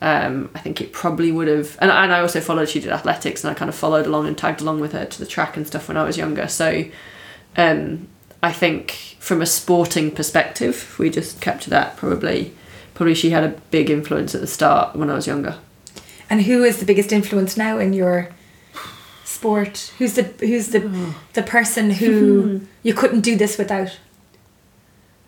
[0.02, 1.78] um, I think it probably would have.
[1.80, 4.36] And, and I also followed, she did athletics, and I kind of followed along and
[4.36, 6.46] tagged along with her to the track and stuff when I was younger.
[6.46, 6.84] So
[7.56, 8.06] um,
[8.42, 12.52] I think from a sporting perspective, we just capture that, probably
[12.92, 15.56] probably she had a big influence at the start when I was younger.
[16.28, 18.28] And who is the biggest influence now in your
[19.34, 19.92] sport?
[19.98, 21.14] Who's the who's the mm.
[21.32, 22.64] the person who hmm.
[22.82, 23.98] you couldn't do this without?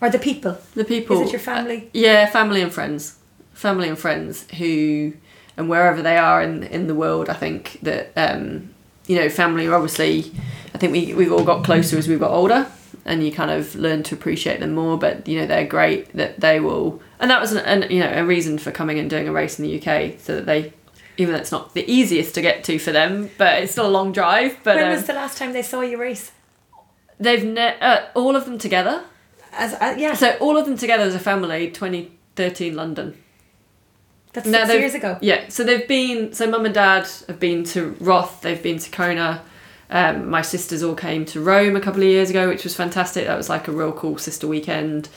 [0.01, 0.59] Or the people?
[0.75, 1.23] The people.
[1.23, 1.91] Is it your uh, family?
[1.93, 3.19] Yeah, family and friends.
[3.53, 5.15] Family and friends who,
[5.57, 8.75] and wherever they are in in the world, I think that um,
[9.07, 10.33] you know, family are obviously.
[10.75, 12.67] I think we we've all got closer as we've got older,
[13.07, 14.99] and you kind of learn to appreciate them more.
[14.99, 18.13] But you know, they're great that they will, and that was an, an you know
[18.13, 20.73] a reason for coming and doing a race in the UK, so that they.
[21.19, 23.89] Even though it's not the easiest to get to for them, but it's still a
[23.89, 24.59] long drive.
[24.63, 26.33] But when um, was the last time they saw you race?
[27.19, 29.03] they've ne- uh, all of them together.
[29.53, 33.17] As uh, yeah, So all of them together as a family, 2013 London.
[34.33, 35.19] that's No, six years ago.
[35.23, 36.33] Yeah, so they've been.
[36.33, 38.43] So mum and dad have been to Roth.
[38.43, 39.43] They've been to Kona.
[39.89, 43.27] Um, my sisters all came to Rome a couple of years ago, which was fantastic.
[43.27, 45.09] That was like a real cool sister weekend.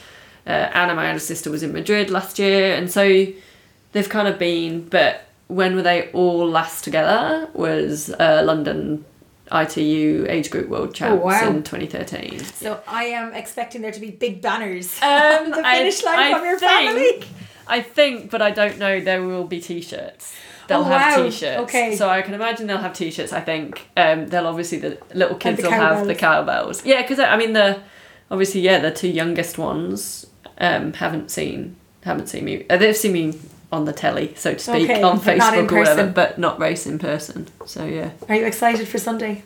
[0.46, 3.26] Uh, Anna, my older sister, was in Madrid last year, and so
[3.92, 4.88] they've kind of been.
[4.88, 7.48] But when were they all last together?
[7.54, 9.04] Was uh, London
[9.52, 11.48] ITU age group world champs Oh, wow.
[11.48, 12.38] in 2013.
[12.38, 15.08] So I am expecting there to be big banners Um,
[15.46, 17.24] on the I- finish line I from your think- family.
[17.66, 19.00] I think, but I don't know.
[19.00, 20.34] There will be t-shirts.
[20.66, 21.24] They'll Oh, have wow.
[21.24, 21.60] t-shirts.
[21.62, 21.94] Okay.
[21.96, 23.32] So I can imagine they'll have t-shirts.
[23.32, 26.82] I think um, they'll obviously the little kids the will have the cowbells.
[26.82, 26.84] cowbells.
[26.86, 27.80] Yeah, because I mean the
[28.30, 30.26] obviously yeah the two youngest ones
[30.58, 32.66] um, haven't seen haven't seen me.
[32.68, 33.38] Uh, they've seen me
[33.72, 36.38] on the telly, so to speak, Okay, on but not in Facebook or whatever, but
[36.38, 37.46] not race in person.
[37.66, 39.42] So yeah, Are you excited for Sunday?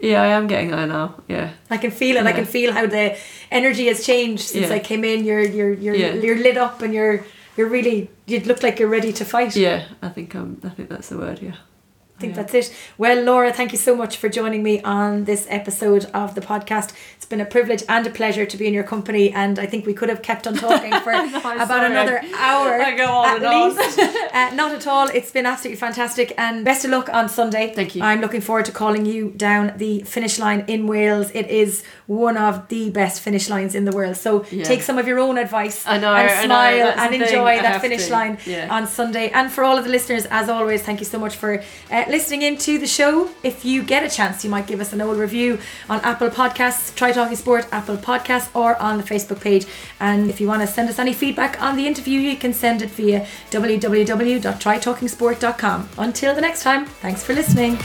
[0.00, 1.14] yeah, I am getting there now.
[1.28, 1.50] Yeah.
[1.70, 2.26] I can feel it.
[2.26, 3.16] I can feel how the
[3.50, 4.74] energy has changed since Yeah.
[4.76, 5.24] I came in.
[5.24, 6.14] You're you're you're Yeah.
[6.14, 7.24] you're lit up and you're
[7.56, 9.56] you're really you look like you're ready to fight.
[9.56, 11.40] Yeah, I think um, I think that's the word.
[11.42, 11.56] Yeah.
[12.16, 12.42] I think Yeah.
[12.44, 12.74] that's it.
[12.96, 16.92] Well, Laura, thank you so much for joining me on this episode of the podcast.
[17.14, 19.84] It's been a privilege and a pleasure to be in your company, and I think
[19.84, 21.86] we could have kept on talking for I'm about sorry.
[21.90, 22.80] another hour.
[22.80, 23.98] I go on at and least.
[24.34, 25.08] uh, not at all.
[25.08, 27.74] It's been absolutely fantastic, and best of luck on Sunday.
[27.74, 28.02] Thank you.
[28.02, 31.30] I'm looking forward to calling you down the finish line in Wales.
[31.34, 34.16] It is one of the best finish lines in the world.
[34.16, 34.62] So Yeah.
[34.64, 38.12] take some of your own advice know, and smile and enjoy that finish to.
[38.12, 38.68] line Yeah.
[38.76, 39.30] on Sunday.
[39.34, 42.42] And for all of the listeners, as always, thank you so much for uh, listening
[42.42, 43.28] into the show.
[43.42, 45.58] If you get a chance, you might give us an old review
[45.90, 49.66] on Apple Podcasts, Try Talking Sport, Apple Podcasts, or on the Facebook page.
[49.98, 52.82] And if you want to send us any feedback on the interview, you can send
[52.82, 55.88] it via www.trytalkingsport.com.
[55.98, 57.78] Until the next time, thanks for listening.